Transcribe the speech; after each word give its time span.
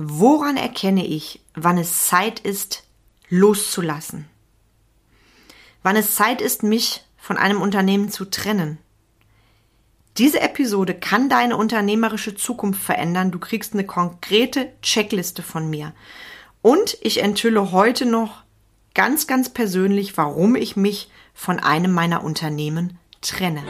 Woran 0.00 0.56
erkenne 0.56 1.04
ich, 1.04 1.40
wann 1.56 1.76
es 1.76 2.06
Zeit 2.06 2.38
ist, 2.38 2.84
loszulassen? 3.30 4.26
Wann 5.82 5.96
es 5.96 6.14
Zeit 6.14 6.40
ist, 6.40 6.62
mich 6.62 7.02
von 7.16 7.36
einem 7.36 7.60
Unternehmen 7.60 8.08
zu 8.08 8.24
trennen? 8.24 8.78
Diese 10.16 10.40
Episode 10.40 10.94
kann 10.94 11.28
deine 11.28 11.56
unternehmerische 11.56 12.36
Zukunft 12.36 12.80
verändern. 12.80 13.32
Du 13.32 13.40
kriegst 13.40 13.72
eine 13.72 13.82
konkrete 13.84 14.72
Checkliste 14.82 15.42
von 15.42 15.68
mir. 15.68 15.92
Und 16.62 16.96
ich 17.00 17.20
enthülle 17.20 17.72
heute 17.72 18.06
noch 18.06 18.44
ganz, 18.94 19.26
ganz 19.26 19.48
persönlich, 19.48 20.16
warum 20.16 20.54
ich 20.54 20.76
mich 20.76 21.10
von 21.34 21.58
einem 21.58 21.90
meiner 21.92 22.22
Unternehmen 22.22 22.98
trenne. 23.20 23.64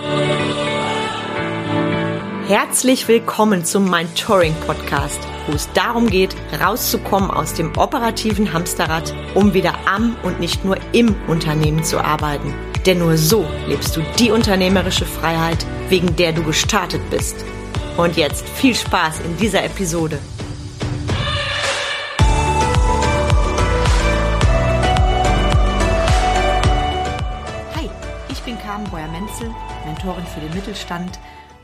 Herzlich 2.48 3.08
willkommen 3.08 3.64
zum 3.64 3.88
Mein 3.88 4.14
Touring 4.14 4.54
Podcast, 4.66 5.20
wo 5.48 5.54
es 5.54 5.72
darum 5.72 6.08
geht, 6.08 6.36
rauszukommen 6.62 7.30
aus 7.30 7.54
dem 7.54 7.76
operativen 7.76 8.52
Hamsterrad, 8.52 9.14
um 9.34 9.54
wieder 9.54 9.74
am 9.86 10.14
und 10.22 10.38
nicht 10.38 10.64
nur 10.64 10.76
im 10.92 11.16
Unternehmen 11.26 11.82
zu 11.82 11.98
arbeiten. 11.98 12.54
Denn 12.86 12.98
nur 12.98 13.16
so 13.16 13.46
lebst 13.66 13.96
du 13.96 14.02
die 14.18 14.30
unternehmerische 14.30 15.06
Freiheit, 15.06 15.66
wegen 15.88 16.14
der 16.16 16.32
du 16.32 16.42
gestartet 16.44 17.00
bist. 17.10 17.44
Und 17.96 18.16
jetzt 18.16 18.48
viel 18.48 18.74
Spaß 18.74 19.20
in 19.20 19.36
dieser 19.38 19.64
Episode. 19.64 20.18
Hi, 27.74 27.90
ich 28.30 28.40
bin 28.42 28.58
Carmen 28.58 28.86
Breuer-Menzel, 28.88 29.50
Mentorin 29.84 30.26
für 30.26 30.40
den 30.40 30.54
Mittelstand 30.54 31.18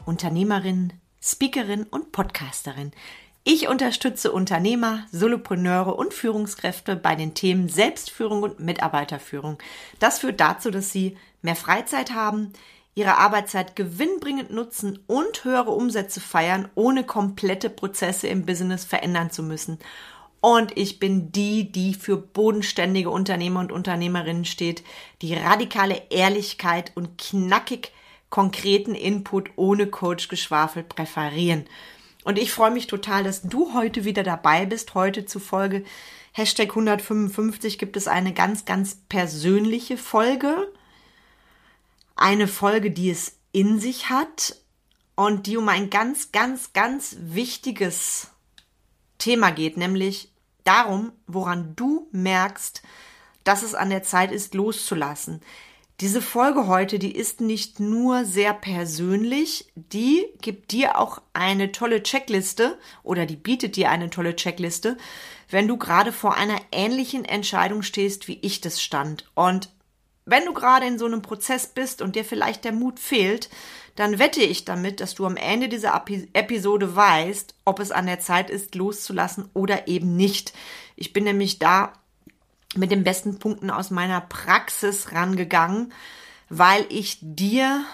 Unternehmerin, 0.05 0.93
Speakerin 1.21 1.85
und 1.85 2.12
Podcasterin. 2.12 2.93
Ich 3.47 3.69
unterstütze 3.69 4.33
Unternehmer, 4.33 5.07
Solopreneure 5.12 5.95
und 5.98 6.15
Führungskräfte 6.15 6.97
bei 6.97 7.15
den 7.15 7.35
Themen 7.35 7.69
Selbstführung 7.69 8.43
und 8.43 8.59
Mitarbeiterführung. 8.59 9.59
Das 9.99 10.21
führt 10.21 10.41
dazu, 10.41 10.71
dass 10.71 10.93
sie 10.93 11.18
mehr 11.43 11.55
Freizeit 11.55 12.15
haben, 12.15 12.55
ihre 12.95 13.18
Arbeitszeit 13.18 13.77
gewinnbringend 13.77 14.51
nutzen 14.51 14.99
und 15.07 15.45
höhere 15.45 15.73
Umsätze 15.73 16.21
feiern, 16.21 16.71
ohne 16.74 17.05
komplette 17.05 17.68
Prozesse 17.68 18.29
im 18.29 18.46
Business 18.46 18.87
verändern 18.87 19.30
zu 19.30 19.43
müssen. 19.43 19.79
Und 20.40 20.74
ich 20.79 20.99
bin 20.99 21.30
die, 21.30 21.71
die 21.71 21.93
für 21.93 22.16
bodenständige 22.16 23.11
Unternehmer 23.11 23.61
und 23.61 23.73
Unternehmerinnen 23.73 24.46
steht, 24.46 24.83
die 25.21 25.35
radikale 25.35 26.01
Ehrlichkeit 26.09 26.93
und 26.95 27.18
knackig 27.18 27.93
konkreten 28.30 28.95
Input 28.95 29.51
ohne 29.57 29.87
Coach-Geschwafel 29.87 30.83
präferieren. 30.83 31.66
Und 32.25 32.39
ich 32.39 32.53
freue 32.53 32.71
mich 32.71 32.87
total, 32.87 33.23
dass 33.23 33.43
du 33.43 33.75
heute 33.75 34.05
wieder 34.05 34.23
dabei 34.23 34.67
bist. 34.67 34.95
Heute 34.95 35.27
zu 35.27 35.39
Folge 35.39 35.85
Hashtag 36.33 36.71
155 36.71 37.79
gibt 37.79 37.97
es 37.97 38.09
eine 38.09 38.33
ganz, 38.33 38.65
ganz 38.65 38.97
persönliche 39.09 39.97
Folge. 39.97 40.73
Eine 42.17 42.49
Folge, 42.49 42.91
die 42.91 43.11
es 43.11 43.37
in 43.52 43.79
sich 43.79 44.09
hat 44.09 44.57
und 45.15 45.47
die 45.47 45.57
um 45.57 45.69
ein 45.69 45.91
ganz, 45.91 46.33
ganz, 46.33 46.73
ganz 46.73 47.17
wichtiges 47.21 48.29
Thema 49.19 49.51
geht, 49.51 49.77
nämlich 49.77 50.33
darum, 50.65 51.13
woran 51.27 51.77
du 51.77 52.09
merkst, 52.11 52.83
dass 53.45 53.63
es 53.63 53.75
an 53.75 53.91
der 53.91 54.02
Zeit 54.02 54.33
ist, 54.33 54.55
loszulassen. 54.55 55.41
Diese 56.05 56.21
Folge 56.21 56.66
heute, 56.66 56.99
die 56.99 57.16
ist 57.16 57.41
nicht 57.41 57.80
nur 57.80 58.27
sehr 58.27 58.52
persönlich, 58.52 59.73
die 59.74 60.27
gibt 60.43 60.73
dir 60.73 60.99
auch 60.99 61.23
eine 61.33 61.73
tolle 61.73 62.02
Checkliste 62.02 62.79
oder 63.02 63.24
die 63.24 63.37
bietet 63.37 63.77
dir 63.77 63.88
eine 63.88 64.11
tolle 64.11 64.37
Checkliste, 64.37 64.99
wenn 65.49 65.66
du 65.66 65.78
gerade 65.78 66.12
vor 66.12 66.34
einer 66.34 66.61
ähnlichen 66.72 67.25
Entscheidung 67.25 67.81
stehst, 67.81 68.28
wie 68.28 68.38
ich 68.43 68.61
das 68.61 68.83
stand. 68.83 69.31
Und 69.34 69.71
wenn 70.27 70.44
du 70.44 70.53
gerade 70.53 70.87
in 70.87 70.99
so 70.99 71.06
einem 71.06 71.22
Prozess 71.22 71.69
bist 71.69 72.03
und 72.03 72.16
dir 72.16 72.25
vielleicht 72.27 72.65
der 72.65 72.73
Mut 72.73 73.01
fehlt, 73.01 73.49
dann 73.97 74.19
wette 74.19 74.43
ich 74.43 74.67
damit, 74.67 75.01
dass 75.01 75.15
du 75.15 75.25
am 75.25 75.39
Ende 75.39 75.71
dieser 75.71 76.05
Episode 76.34 76.95
weißt, 76.95 77.55
ob 77.65 77.81
es 77.81 77.93
an 77.93 78.05
der 78.05 78.21
Zeit 78.21 78.51
ist, 78.51 78.75
loszulassen 78.75 79.49
oder 79.55 79.89
eben 79.89 80.17
nicht. 80.17 80.53
Ich 80.97 81.15
bin 81.15 81.25
nämlich 81.25 81.59
da 81.61 81.95
mit 82.77 82.91
den 82.91 83.05
besten 83.05 83.39
Punkten 83.39 83.71
aus 83.71 83.91
meiner 83.91 84.21
Praxis 84.21 85.12
rangegangen, 85.12 85.93
weil 86.49 86.87
ich 86.89 87.19
dir 87.21 87.85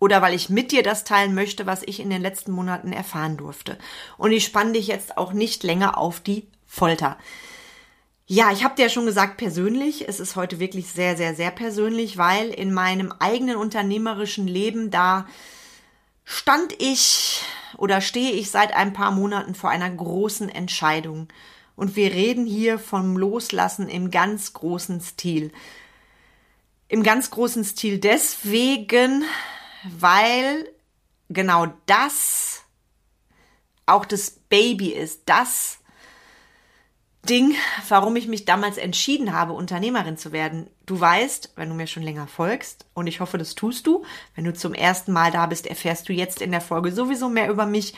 oder 0.00 0.22
weil 0.22 0.34
ich 0.34 0.48
mit 0.48 0.70
dir 0.70 0.82
das 0.82 1.04
teilen 1.04 1.34
möchte, 1.34 1.66
was 1.66 1.82
ich 1.82 2.00
in 2.00 2.10
den 2.10 2.22
letzten 2.22 2.52
Monaten 2.52 2.92
erfahren 2.92 3.36
durfte. 3.36 3.78
Und 4.16 4.32
ich 4.32 4.44
spanne 4.44 4.72
dich 4.72 4.86
jetzt 4.86 5.18
auch 5.18 5.32
nicht 5.32 5.62
länger 5.64 5.98
auf 5.98 6.20
die 6.20 6.46
Folter. 6.66 7.18
Ja, 8.26 8.52
ich 8.52 8.62
habe 8.62 8.74
dir 8.76 8.82
ja 8.82 8.88
schon 8.90 9.06
gesagt, 9.06 9.38
persönlich, 9.38 10.06
es 10.06 10.20
ist 10.20 10.36
heute 10.36 10.60
wirklich 10.60 10.88
sehr, 10.88 11.16
sehr, 11.16 11.34
sehr 11.34 11.50
persönlich, 11.50 12.18
weil 12.18 12.50
in 12.50 12.72
meinem 12.72 13.10
eigenen 13.18 13.56
unternehmerischen 13.56 14.46
Leben 14.46 14.90
da 14.90 15.26
stand 16.24 16.74
ich 16.78 17.42
oder 17.78 18.02
stehe 18.02 18.32
ich 18.32 18.50
seit 18.50 18.74
ein 18.74 18.92
paar 18.92 19.12
Monaten 19.12 19.54
vor 19.54 19.70
einer 19.70 19.88
großen 19.88 20.50
Entscheidung. 20.50 21.28
Und 21.78 21.94
wir 21.94 22.12
reden 22.12 22.44
hier 22.44 22.76
vom 22.80 23.16
Loslassen 23.16 23.88
im 23.88 24.10
ganz 24.10 24.52
großen 24.52 25.00
Stil. 25.00 25.52
Im 26.88 27.04
ganz 27.04 27.30
großen 27.30 27.62
Stil 27.62 28.00
deswegen, 28.00 29.22
weil 29.84 30.68
genau 31.28 31.68
das 31.86 32.62
auch 33.86 34.04
das 34.04 34.30
Baby 34.48 34.88
ist, 34.88 35.22
das 35.26 35.78
Ding, 37.28 37.54
warum 37.88 38.16
ich 38.16 38.26
mich 38.26 38.44
damals 38.44 38.76
entschieden 38.76 39.32
habe, 39.32 39.52
Unternehmerin 39.52 40.16
zu 40.16 40.32
werden. 40.32 40.68
Du 40.84 40.98
weißt, 40.98 41.52
wenn 41.54 41.68
du 41.68 41.76
mir 41.76 41.86
schon 41.86 42.02
länger 42.02 42.26
folgst, 42.26 42.86
und 42.92 43.06
ich 43.06 43.20
hoffe, 43.20 43.38
das 43.38 43.54
tust 43.54 43.86
du, 43.86 44.04
wenn 44.34 44.42
du 44.42 44.52
zum 44.52 44.74
ersten 44.74 45.12
Mal 45.12 45.30
da 45.30 45.46
bist, 45.46 45.64
erfährst 45.68 46.08
du 46.08 46.12
jetzt 46.12 46.42
in 46.42 46.50
der 46.50 46.60
Folge 46.60 46.90
sowieso 46.90 47.28
mehr 47.28 47.48
über 47.48 47.66
mich. 47.66 47.94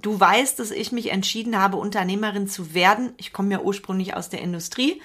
Du 0.00 0.18
weißt, 0.18 0.58
dass 0.58 0.70
ich 0.70 0.92
mich 0.92 1.10
entschieden 1.10 1.58
habe, 1.58 1.76
Unternehmerin 1.76 2.46
zu 2.48 2.74
werden. 2.74 3.14
Ich 3.16 3.32
komme 3.32 3.52
ja 3.52 3.60
ursprünglich 3.60 4.14
aus 4.14 4.28
der 4.28 4.42
Industrie, 4.42 5.00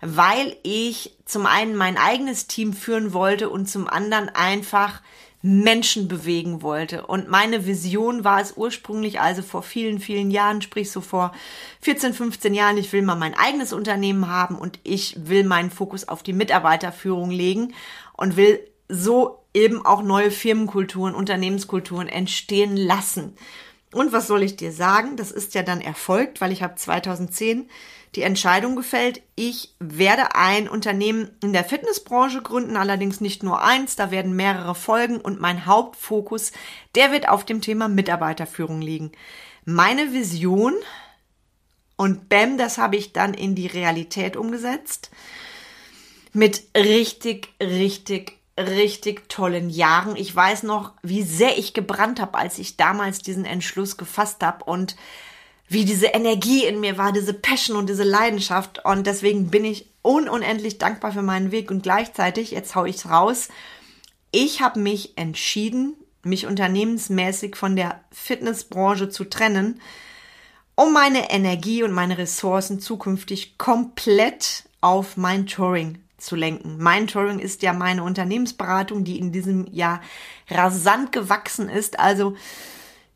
weil 0.00 0.56
ich 0.62 1.16
zum 1.24 1.46
einen 1.46 1.76
mein 1.76 1.96
eigenes 1.96 2.46
Team 2.46 2.72
führen 2.72 3.12
wollte 3.12 3.50
und 3.50 3.68
zum 3.68 3.86
anderen 3.86 4.28
einfach 4.28 5.02
Menschen 5.42 6.06
bewegen 6.08 6.62
wollte. 6.62 7.06
Und 7.06 7.28
meine 7.30 7.66
Vision 7.66 8.24
war 8.24 8.40
es 8.40 8.56
ursprünglich, 8.56 9.20
also 9.20 9.42
vor 9.42 9.62
vielen, 9.62 9.98
vielen 9.98 10.30
Jahren, 10.30 10.60
sprich 10.60 10.90
so 10.90 11.00
vor 11.00 11.32
14, 11.80 12.12
15 12.12 12.54
Jahren, 12.54 12.76
ich 12.76 12.92
will 12.92 13.02
mal 13.02 13.14
mein 13.14 13.34
eigenes 13.34 13.72
Unternehmen 13.72 14.28
haben 14.28 14.58
und 14.58 14.78
ich 14.82 15.16
will 15.16 15.44
meinen 15.44 15.70
Fokus 15.70 16.08
auf 16.08 16.22
die 16.22 16.34
Mitarbeiterführung 16.34 17.30
legen 17.30 17.72
und 18.14 18.36
will 18.36 18.60
so 18.88 19.38
eben 19.54 19.84
auch 19.84 20.02
neue 20.02 20.30
Firmenkulturen, 20.30 21.14
Unternehmenskulturen 21.14 22.08
entstehen 22.08 22.76
lassen. 22.76 23.34
Und 23.92 24.12
was 24.12 24.28
soll 24.28 24.42
ich 24.42 24.56
dir 24.56 24.72
sagen? 24.72 25.16
Das 25.16 25.30
ist 25.30 25.54
ja 25.54 25.62
dann 25.62 25.80
erfolgt, 25.80 26.40
weil 26.40 26.52
ich 26.52 26.62
habe 26.62 26.76
2010 26.76 27.68
die 28.14 28.22
Entscheidung 28.22 28.74
gefällt, 28.74 29.22
ich 29.36 29.74
werde 29.78 30.34
ein 30.34 30.68
Unternehmen 30.68 31.30
in 31.42 31.52
der 31.52 31.64
Fitnessbranche 31.64 32.42
gründen, 32.42 32.76
allerdings 32.76 33.20
nicht 33.20 33.44
nur 33.44 33.62
eins, 33.62 33.94
da 33.94 34.10
werden 34.10 34.34
mehrere 34.34 34.74
Folgen 34.74 35.20
und 35.20 35.40
mein 35.40 35.66
Hauptfokus, 35.66 36.50
der 36.96 37.12
wird 37.12 37.28
auf 37.28 37.44
dem 37.44 37.60
Thema 37.60 37.88
Mitarbeiterführung 37.88 38.80
liegen. 38.80 39.12
Meine 39.64 40.12
Vision 40.12 40.74
und 41.96 42.28
bam, 42.28 42.58
das 42.58 42.78
habe 42.78 42.96
ich 42.96 43.12
dann 43.12 43.32
in 43.32 43.54
die 43.54 43.68
Realität 43.68 44.36
umgesetzt 44.36 45.10
mit 46.32 46.62
richtig, 46.76 47.48
richtig 47.60 48.39
richtig 48.68 49.28
tollen 49.28 49.70
Jahren. 49.70 50.16
Ich 50.16 50.34
weiß 50.34 50.62
noch, 50.62 50.92
wie 51.02 51.22
sehr 51.22 51.58
ich 51.58 51.74
gebrannt 51.74 52.20
habe, 52.20 52.38
als 52.38 52.58
ich 52.58 52.76
damals 52.76 53.20
diesen 53.20 53.44
Entschluss 53.44 53.96
gefasst 53.96 54.42
habe 54.42 54.64
und 54.64 54.96
wie 55.68 55.84
diese 55.84 56.06
Energie 56.06 56.64
in 56.64 56.80
mir 56.80 56.98
war, 56.98 57.12
diese 57.12 57.32
Passion 57.32 57.76
und 57.76 57.88
diese 57.88 58.02
Leidenschaft. 58.02 58.84
Und 58.84 59.06
deswegen 59.06 59.50
bin 59.50 59.64
ich 59.64 59.86
unendlich 60.02 60.78
dankbar 60.78 61.12
für 61.12 61.22
meinen 61.22 61.52
Weg 61.52 61.70
und 61.70 61.82
gleichzeitig, 61.82 62.50
jetzt 62.50 62.74
hau 62.74 62.84
ich's 62.84 63.08
raus, 63.08 63.48
ich 64.32 64.60
habe 64.60 64.80
mich 64.80 65.16
entschieden, 65.16 65.94
mich 66.22 66.46
unternehmensmäßig 66.46 67.56
von 67.56 67.76
der 67.76 68.00
Fitnessbranche 68.12 69.08
zu 69.08 69.24
trennen, 69.24 69.80
um 70.74 70.92
meine 70.92 71.30
Energie 71.30 71.82
und 71.82 71.92
meine 71.92 72.18
Ressourcen 72.18 72.80
zukünftig 72.80 73.58
komplett 73.58 74.64
auf 74.80 75.16
mein 75.16 75.46
Touring 75.46 75.98
zu 76.20 76.36
lenken. 76.36 76.76
Mein 76.78 77.06
Touring 77.06 77.38
ist 77.38 77.62
ja 77.62 77.72
meine 77.72 78.02
Unternehmensberatung, 78.02 79.04
die 79.04 79.18
in 79.18 79.32
diesem 79.32 79.66
Jahr 79.72 80.00
rasant 80.48 81.12
gewachsen 81.12 81.68
ist. 81.68 81.98
Also 81.98 82.36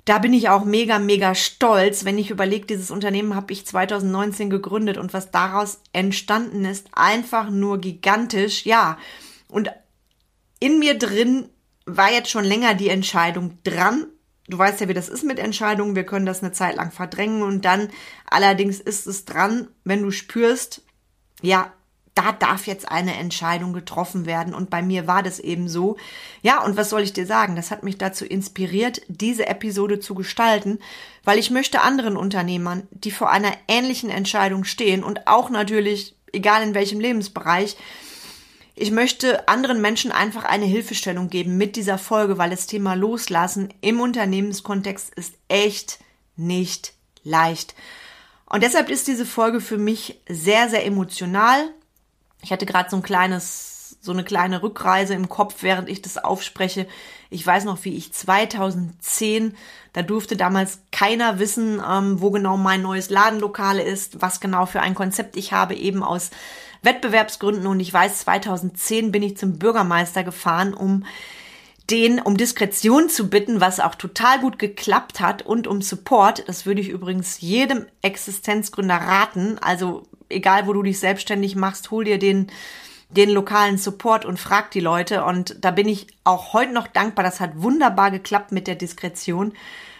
da 0.04 0.18
bin 0.18 0.32
ich 0.32 0.48
auch 0.48 0.64
mega, 0.64 0.98
mega 0.98 1.34
stolz, 1.34 2.04
wenn 2.04 2.18
ich 2.18 2.30
überlege, 2.30 2.66
dieses 2.66 2.90
Unternehmen 2.90 3.34
habe 3.34 3.52
ich 3.52 3.66
2019 3.66 4.50
gegründet 4.50 4.98
und 4.98 5.14
was 5.14 5.30
daraus 5.30 5.80
entstanden 5.92 6.64
ist, 6.64 6.88
einfach 6.92 7.48
nur 7.50 7.78
gigantisch. 7.80 8.66
Ja, 8.66 8.98
und 9.48 9.70
in 10.60 10.78
mir 10.78 10.98
drin 10.98 11.48
war 11.86 12.10
jetzt 12.10 12.30
schon 12.30 12.44
länger 12.44 12.74
die 12.74 12.88
Entscheidung 12.88 13.58
dran, 13.62 14.06
Du 14.46 14.58
weißt 14.58 14.80
ja, 14.80 14.88
wie 14.88 14.94
das 14.94 15.08
ist 15.08 15.24
mit 15.24 15.38
Entscheidungen. 15.38 15.96
Wir 15.96 16.04
können 16.04 16.26
das 16.26 16.42
eine 16.42 16.52
Zeit 16.52 16.76
lang 16.76 16.90
verdrängen 16.90 17.42
und 17.42 17.64
dann 17.64 17.88
allerdings 18.26 18.78
ist 18.78 19.06
es 19.06 19.24
dran, 19.24 19.68
wenn 19.84 20.02
du 20.02 20.10
spürst, 20.10 20.82
ja, 21.40 21.72
da 22.14 22.32
darf 22.32 22.66
jetzt 22.66 22.88
eine 22.88 23.14
Entscheidung 23.14 23.72
getroffen 23.72 24.24
werden. 24.24 24.54
Und 24.54 24.70
bei 24.70 24.82
mir 24.82 25.06
war 25.06 25.22
das 25.22 25.40
eben 25.40 25.68
so. 25.68 25.96
Ja, 26.42 26.62
und 26.62 26.76
was 26.76 26.90
soll 26.90 27.02
ich 27.02 27.12
dir 27.12 27.26
sagen? 27.26 27.56
Das 27.56 27.70
hat 27.70 27.82
mich 27.82 27.98
dazu 27.98 28.24
inspiriert, 28.24 29.02
diese 29.08 29.46
Episode 29.46 29.98
zu 29.98 30.14
gestalten, 30.14 30.78
weil 31.24 31.38
ich 31.38 31.50
möchte 31.50 31.80
anderen 31.80 32.16
Unternehmern, 32.16 32.86
die 32.90 33.10
vor 33.10 33.30
einer 33.30 33.52
ähnlichen 33.66 34.10
Entscheidung 34.10 34.64
stehen 34.64 35.02
und 35.02 35.26
auch 35.26 35.50
natürlich, 35.50 36.14
egal 36.32 36.62
in 36.62 36.74
welchem 36.74 37.00
Lebensbereich, 37.00 37.76
ich 38.76 38.90
möchte 38.90 39.48
anderen 39.48 39.80
Menschen 39.80 40.10
einfach 40.10 40.44
eine 40.44 40.66
Hilfestellung 40.66 41.30
geben 41.30 41.56
mit 41.56 41.76
dieser 41.76 41.96
Folge, 41.96 42.38
weil 42.38 42.50
das 42.50 42.66
Thema 42.66 42.94
Loslassen 42.94 43.72
im 43.80 44.00
Unternehmenskontext 44.00 45.14
ist 45.14 45.34
echt 45.48 46.00
nicht 46.36 46.92
leicht. 47.22 47.74
Und 48.46 48.62
deshalb 48.62 48.90
ist 48.90 49.06
diese 49.06 49.26
Folge 49.26 49.60
für 49.60 49.78
mich 49.78 50.20
sehr, 50.28 50.68
sehr 50.68 50.84
emotional. 50.84 51.70
Ich 52.44 52.52
hatte 52.52 52.66
gerade 52.66 52.90
so 52.90 52.96
ein 52.96 53.02
kleines, 53.02 53.96
so 54.02 54.12
eine 54.12 54.22
kleine 54.22 54.62
Rückreise 54.62 55.14
im 55.14 55.30
Kopf, 55.30 55.62
während 55.62 55.88
ich 55.88 56.02
das 56.02 56.18
aufspreche. 56.18 56.86
Ich 57.30 57.44
weiß 57.44 57.64
noch, 57.64 57.82
wie 57.84 57.96
ich 57.96 58.12
2010, 58.12 59.56
da 59.94 60.02
durfte 60.02 60.36
damals 60.36 60.80
keiner 60.92 61.38
wissen, 61.38 61.82
ähm, 61.88 62.20
wo 62.20 62.30
genau 62.30 62.58
mein 62.58 62.82
neues 62.82 63.08
Ladenlokal 63.08 63.78
ist, 63.78 64.20
was 64.20 64.40
genau 64.40 64.66
für 64.66 64.82
ein 64.82 64.94
Konzept 64.94 65.36
ich 65.36 65.54
habe, 65.54 65.74
eben 65.74 66.02
aus 66.02 66.30
Wettbewerbsgründen. 66.82 67.66
Und 67.66 67.80
ich 67.80 67.92
weiß, 67.92 68.20
2010 68.20 69.10
bin 69.10 69.22
ich 69.22 69.38
zum 69.38 69.58
Bürgermeister 69.58 70.22
gefahren, 70.22 70.74
um 70.74 71.06
den 71.90 72.20
um 72.20 72.36
Diskretion 72.36 73.08
zu 73.08 73.28
bitten, 73.28 73.60
was 73.60 73.80
auch 73.80 73.94
total 73.94 74.40
gut 74.40 74.58
geklappt 74.58 75.20
hat 75.20 75.42
und 75.42 75.66
um 75.66 75.80
Support. 75.80 76.46
Das 76.46 76.66
würde 76.66 76.82
ich 76.82 76.88
übrigens 76.90 77.40
jedem 77.40 77.86
Existenzgründer 78.02 78.96
raten. 78.96 79.58
Also 79.58 80.04
egal, 80.28 80.66
wo 80.66 80.72
du 80.72 80.82
dich 80.82 80.98
selbstständig 80.98 81.56
machst, 81.56 81.90
hol 81.90 82.04
dir 82.04 82.18
den 82.18 82.50
den 83.10 83.30
lokalen 83.30 83.78
Support 83.78 84.24
und 84.24 84.40
frag 84.40 84.70
die 84.72 84.80
Leute. 84.80 85.24
Und 85.24 85.56
da 85.60 85.70
bin 85.70 85.88
ich 85.88 86.08
auch 86.24 86.52
heute 86.52 86.72
noch 86.72 86.88
dankbar. 86.88 87.24
Das 87.24 87.40
hat 87.40 87.62
wunderbar 87.62 88.10
geklappt 88.10 88.52
mit 88.52 88.66
der 88.66 88.74
Diskretion. 88.74 89.52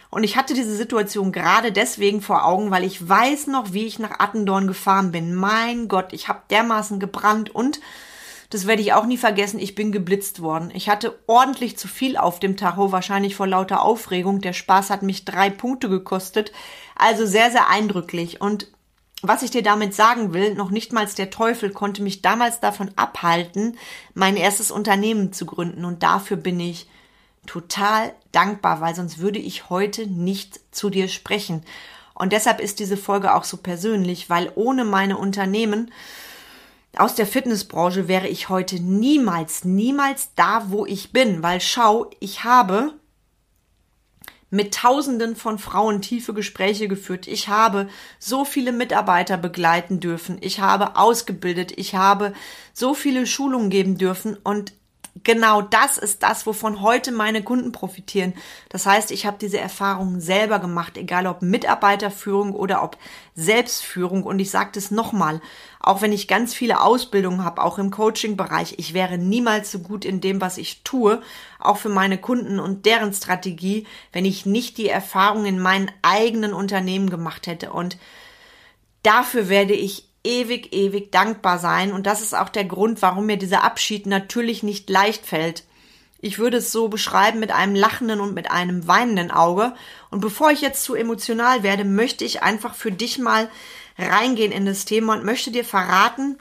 Und 0.09 0.23
ich 0.23 0.37
hatte 0.37 0.53
diese 0.53 0.75
Situation 0.75 1.31
gerade 1.31 1.71
deswegen 1.71 2.21
vor 2.21 2.45
Augen, 2.45 2.71
weil 2.71 2.83
ich 2.83 3.07
weiß 3.07 3.47
noch, 3.47 3.73
wie 3.73 3.85
ich 3.85 3.99
nach 3.99 4.19
Attendorn 4.19 4.67
gefahren 4.67 5.11
bin. 5.11 5.33
Mein 5.33 5.87
Gott, 5.87 6.13
ich 6.13 6.27
habe 6.27 6.41
dermaßen 6.49 6.99
gebrannt 6.99 7.53
und 7.53 7.79
das 8.49 8.67
werde 8.67 8.81
ich 8.81 8.93
auch 8.93 9.05
nie 9.05 9.17
vergessen, 9.17 9.59
ich 9.59 9.75
bin 9.75 9.91
geblitzt 9.91 10.41
worden. 10.41 10.71
Ich 10.73 10.87
hatte 10.87 11.19
ordentlich 11.27 11.77
zu 11.77 11.87
viel 11.87 12.15
auf 12.15 12.39
dem 12.39 12.55
Tacho, 12.55 12.91
wahrscheinlich 12.91 13.35
vor 13.35 13.47
lauter 13.47 13.81
Aufregung. 13.81 14.39
Der 14.39 14.53
Spaß 14.53 14.91
hat 14.91 15.01
mich 15.01 15.25
drei 15.25 15.49
Punkte 15.49 15.89
gekostet. 15.89 16.53
Also 16.95 17.25
sehr, 17.25 17.51
sehr 17.51 17.67
eindrücklich. 17.69 18.39
Und 18.39 18.67
was 19.27 19.43
ich 19.43 19.51
dir 19.51 19.63
damit 19.63 19.93
sagen 19.93 20.33
will, 20.33 20.55
noch 20.55 20.69
nicht 20.69 20.93
mal 20.93 21.05
der 21.05 21.29
Teufel 21.29 21.71
konnte 21.71 22.01
mich 22.01 22.21
damals 22.21 22.59
davon 22.59 22.91
abhalten, 22.95 23.77
mein 24.13 24.35
erstes 24.37 24.71
Unternehmen 24.71 25.33
zu 25.33 25.45
gründen. 25.45 25.85
Und 25.85 26.03
dafür 26.03 26.37
bin 26.37 26.59
ich 26.59 26.87
total 27.45 28.13
dankbar, 28.31 28.81
weil 28.81 28.95
sonst 28.95 29.19
würde 29.19 29.39
ich 29.39 29.69
heute 29.69 30.07
nicht 30.07 30.59
zu 30.71 30.89
dir 30.89 31.07
sprechen. 31.07 31.63
Und 32.13 32.33
deshalb 32.33 32.59
ist 32.59 32.79
diese 32.79 32.97
Folge 32.97 33.35
auch 33.35 33.43
so 33.43 33.57
persönlich, 33.57 34.29
weil 34.29 34.51
ohne 34.55 34.85
meine 34.85 35.17
Unternehmen 35.17 35.91
aus 36.97 37.15
der 37.15 37.27
Fitnessbranche 37.27 38.07
wäre 38.07 38.27
ich 38.27 38.49
heute 38.49 38.79
niemals, 38.79 39.65
niemals 39.65 40.29
da, 40.35 40.65
wo 40.69 40.85
ich 40.85 41.11
bin, 41.11 41.43
weil 41.43 41.59
schau, 41.59 42.09
ich 42.19 42.43
habe 42.43 42.93
mit 44.49 44.73
Tausenden 44.73 45.35
von 45.35 45.59
Frauen 45.59 46.01
tiefe 46.01 46.33
Gespräche 46.33 46.87
geführt. 46.87 47.27
Ich 47.27 47.47
habe 47.47 47.89
so 48.19 48.45
viele 48.45 48.71
Mitarbeiter 48.71 49.37
begleiten 49.37 49.99
dürfen. 49.99 50.37
Ich 50.41 50.59
habe 50.59 50.95
ausgebildet. 50.95 51.73
Ich 51.77 51.95
habe 51.95 52.33
so 52.73 52.93
viele 52.93 53.25
Schulungen 53.25 53.69
geben 53.69 53.97
dürfen 53.97 54.37
und 54.43 54.73
genau 55.23 55.61
das 55.61 55.97
ist 55.97 56.23
das, 56.23 56.45
wovon 56.45 56.81
heute 56.81 57.11
meine 57.11 57.41
Kunden 57.41 57.71
profitieren. 57.71 58.33
Das 58.69 58.85
heißt, 58.85 59.11
ich 59.11 59.25
habe 59.25 59.37
diese 59.39 59.59
Erfahrungen 59.59 60.19
selber 60.19 60.59
gemacht, 60.59 60.97
egal 60.97 61.27
ob 61.27 61.41
Mitarbeiterführung 61.41 62.53
oder 62.53 62.83
ob 62.83 62.97
Selbstführung. 63.33 64.23
Und 64.23 64.39
ich 64.39 64.51
sage 64.51 64.71
das 64.73 64.91
nochmal, 64.91 65.41
auch 65.79 66.01
wenn 66.01 66.11
ich 66.11 66.27
ganz 66.27 66.53
viele 66.53 66.81
Ausbildungen 66.81 67.43
habe, 67.43 67.63
auch 67.63 67.77
im 67.77 67.91
Coaching-Bereich, 67.91 68.75
ich 68.77 68.93
wäre 68.93 69.17
niemals 69.17 69.71
so 69.71 69.79
gut 69.79 70.03
in 70.03 70.19
dem, 70.19 70.41
was 70.41 70.57
ich 70.57 70.83
tue, 70.83 71.21
auch 71.59 71.77
für 71.77 71.89
meine 71.89 72.17
Kunden 72.17 72.59
und 72.59 72.85
deren 72.85 73.13
Strategie, 73.13 73.87
wenn 74.11 74.25
ich 74.25 74.45
nicht 74.45 74.77
die 74.77 74.89
Erfahrung 74.89 75.45
in 75.45 75.59
meinen 75.59 75.91
eigenen 76.01 76.53
Unternehmen 76.53 77.09
gemacht 77.09 77.47
hätte. 77.47 77.71
Und 77.71 77.97
dafür 79.03 79.47
werde 79.47 79.73
ich 79.73 80.09
ewig, 80.25 80.73
ewig 80.73 81.11
dankbar 81.11 81.59
sein. 81.59 81.93
Und 81.93 82.05
das 82.05 82.21
ist 82.21 82.35
auch 82.35 82.49
der 82.49 82.65
Grund, 82.65 83.01
warum 83.01 83.25
mir 83.25 83.37
dieser 83.37 83.63
Abschied 83.63 84.05
natürlich 84.07 84.63
nicht 84.63 84.89
leicht 84.89 85.25
fällt. 85.25 85.63
Ich 86.19 86.39
würde 86.39 86.57
es 86.57 86.71
so 86.71 86.87
beschreiben 86.87 87.39
mit 87.39 87.51
einem 87.51 87.75
lachenden 87.75 88.19
und 88.19 88.33
mit 88.33 88.49
einem 88.49 88.87
weinenden 88.87 89.31
Auge. 89.31 89.73
Und 90.09 90.21
bevor 90.21 90.51
ich 90.51 90.61
jetzt 90.61 90.83
zu 90.83 90.95
emotional 90.95 91.61
werde, 91.61 91.85
möchte 91.85 92.25
ich 92.25 92.41
einfach 92.41 92.73
für 92.73 92.91
dich 92.91 93.19
mal 93.19 93.49
reingehen 93.97 94.51
in 94.51 94.65
das 94.65 94.85
Thema 94.85 95.13
und 95.13 95.23
möchte 95.23 95.51
dir 95.51 95.63
verraten, 95.63 96.37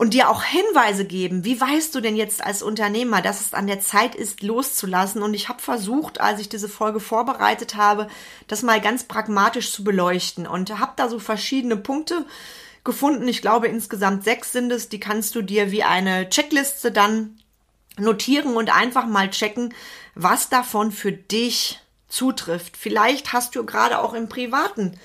und 0.00 0.14
dir 0.14 0.30
auch 0.30 0.42
Hinweise 0.42 1.04
geben. 1.04 1.44
Wie 1.44 1.60
weißt 1.60 1.94
du 1.94 2.00
denn 2.00 2.16
jetzt 2.16 2.42
als 2.42 2.62
Unternehmer, 2.62 3.20
dass 3.20 3.42
es 3.42 3.52
an 3.52 3.66
der 3.66 3.80
Zeit 3.80 4.14
ist, 4.14 4.42
loszulassen? 4.42 5.22
Und 5.22 5.34
ich 5.34 5.50
habe 5.50 5.60
versucht, 5.60 6.22
als 6.22 6.40
ich 6.40 6.48
diese 6.48 6.70
Folge 6.70 7.00
vorbereitet 7.00 7.74
habe, 7.74 8.08
das 8.48 8.62
mal 8.62 8.80
ganz 8.80 9.04
pragmatisch 9.04 9.70
zu 9.70 9.84
beleuchten 9.84 10.46
und 10.46 10.78
habe 10.78 10.94
da 10.96 11.10
so 11.10 11.18
verschiedene 11.18 11.76
Punkte 11.76 12.24
gefunden. 12.82 13.28
Ich 13.28 13.42
glaube, 13.42 13.68
insgesamt 13.68 14.24
sechs 14.24 14.52
sind 14.52 14.72
es. 14.72 14.88
Die 14.88 15.00
kannst 15.00 15.34
du 15.34 15.42
dir 15.42 15.70
wie 15.70 15.82
eine 15.82 16.30
Checkliste 16.30 16.90
dann 16.90 17.38
notieren 17.98 18.56
und 18.56 18.74
einfach 18.74 19.04
mal 19.04 19.28
checken, 19.28 19.74
was 20.14 20.48
davon 20.48 20.92
für 20.92 21.12
dich 21.12 21.78
zutrifft. 22.08 22.78
Vielleicht 22.78 23.34
hast 23.34 23.54
du 23.54 23.66
gerade 23.66 23.98
auch 23.98 24.14
im 24.14 24.30
Privaten 24.30 24.98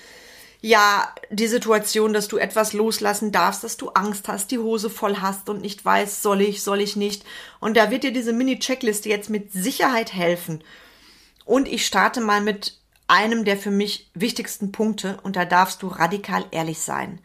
ja 0.66 1.14
die 1.30 1.48
Situation, 1.48 2.12
dass 2.12 2.28
du 2.28 2.38
etwas 2.38 2.74
loslassen 2.74 3.32
darfst, 3.32 3.64
dass 3.64 3.78
du 3.78 3.90
Angst 3.90 4.28
hast, 4.28 4.50
die 4.50 4.58
Hose 4.58 4.90
voll 4.90 5.18
hast 5.18 5.48
und 5.48 5.62
nicht 5.62 5.86
weißt, 5.86 6.24
soll 6.24 6.42
ich, 6.42 6.64
soll 6.64 6.82
ich 6.82 6.96
nicht. 6.96 7.24
Und 7.60 7.78
da 7.78 7.92
wird 7.92 8.04
dir 8.04 8.12
diese 8.12 8.34
Mini-Checkliste 8.34 9.08
jetzt 9.08 9.30
mit 9.30 9.54
Sicherheit 9.54 10.12
helfen. 10.12 10.64
Und 11.46 11.68
ich 11.68 11.86
starte 11.86 12.20
mal 12.20 12.42
mit 12.42 12.80
einem 13.08 13.46
der 13.46 13.58
für 13.58 13.70
mich 13.70 14.10
wichtigsten 14.16 14.72
Punkte 14.72 15.20
und 15.22 15.36
da 15.36 15.46
darfst 15.46 15.84
du 15.84 15.88
radikal 15.88 16.44
ehrlich 16.50 16.80
sein. 16.80 17.20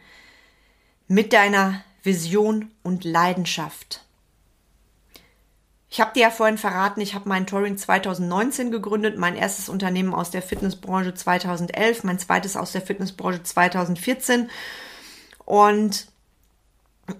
Mit 1.09 1.33
deiner 1.33 1.83
Vision 2.03 2.71
und 2.83 3.05
Leidenschaft. 3.05 4.05
Ich 5.93 6.01
habe 6.01 6.13
dir 6.15 6.23
ja 6.23 6.31
vorhin 6.31 6.57
verraten, 6.57 7.01
ich 7.01 7.15
habe 7.15 7.29
meinen 7.29 7.49
Touring 7.49 7.77
2019 7.77 8.71
gegründet, 8.71 9.19
mein 9.19 9.35
erstes 9.35 9.69
Unternehmen 9.69 10.15
aus 10.15 10.31
der 10.31 10.41
Fitnessbranche 10.41 11.15
2011, 11.15 12.05
mein 12.05 12.21
zweites 12.21 12.57
aus 12.57 12.71
der 12.71 12.81
Fitnessbranche 12.81 13.43
2014. 13.43 14.49
Und 15.45 16.07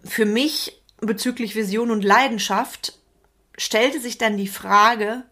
für 0.05 0.25
mich 0.25 0.81
bezüglich 1.01 1.57
Vision 1.57 1.91
und 1.91 2.05
Leidenschaft 2.05 2.97
stellte 3.59 4.01
sich 4.01 4.19
dann 4.19 4.37
die 4.37 4.47
Frage, 4.47 5.25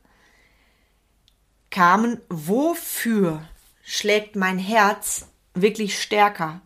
Carmen, 1.71 2.21
wofür 2.29 3.47
schlägt 3.85 4.35
mein 4.35 4.59
Herz 4.59 5.29
wirklich 5.55 6.03
stärker? 6.03 6.61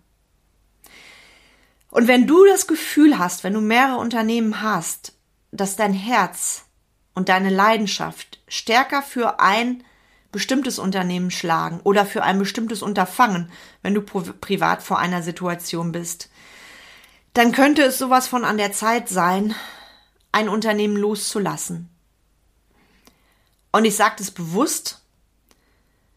Und 1.91 2.09
wenn 2.09 2.27
du 2.27 2.47
das 2.47 2.67
Gefühl 2.67 3.19
hast, 3.19 3.45
wenn 3.45 3.53
du 3.53 3.61
mehrere 3.61 3.99
Unternehmen 3.99 4.63
hast, 4.63 5.13
dass 5.53 5.77
dein 5.77 5.93
Herz 5.93 6.65
und 7.15 7.29
deine 7.29 7.51
Leidenschaft 7.51 8.41
stärker 8.49 9.03
für 9.03 9.39
ein 9.39 9.85
bestimmtes 10.33 10.79
Unternehmen 10.79 11.31
schlagen 11.31 11.81
oder 11.85 12.07
für 12.07 12.23
ein 12.23 12.39
bestimmtes 12.39 12.83
Unterfangen, 12.83 13.53
wenn 13.83 13.95
du 13.95 14.01
privat 14.03 14.83
vor 14.83 14.99
einer 14.99 15.23
Situation 15.23 15.93
bist, 15.93 16.31
dann 17.35 17.53
könnte 17.53 17.83
es 17.83 17.99
sowas 17.99 18.27
von 18.27 18.45
an 18.45 18.57
der 18.57 18.73
Zeit 18.73 19.09
sein, 19.09 19.55
ein 20.33 20.49
Unternehmen 20.49 20.97
loszulassen. 20.97 21.91
Und 23.73 23.85
ich 23.85 23.97
sage 23.97 24.17
das 24.19 24.31
bewusst, 24.31 25.03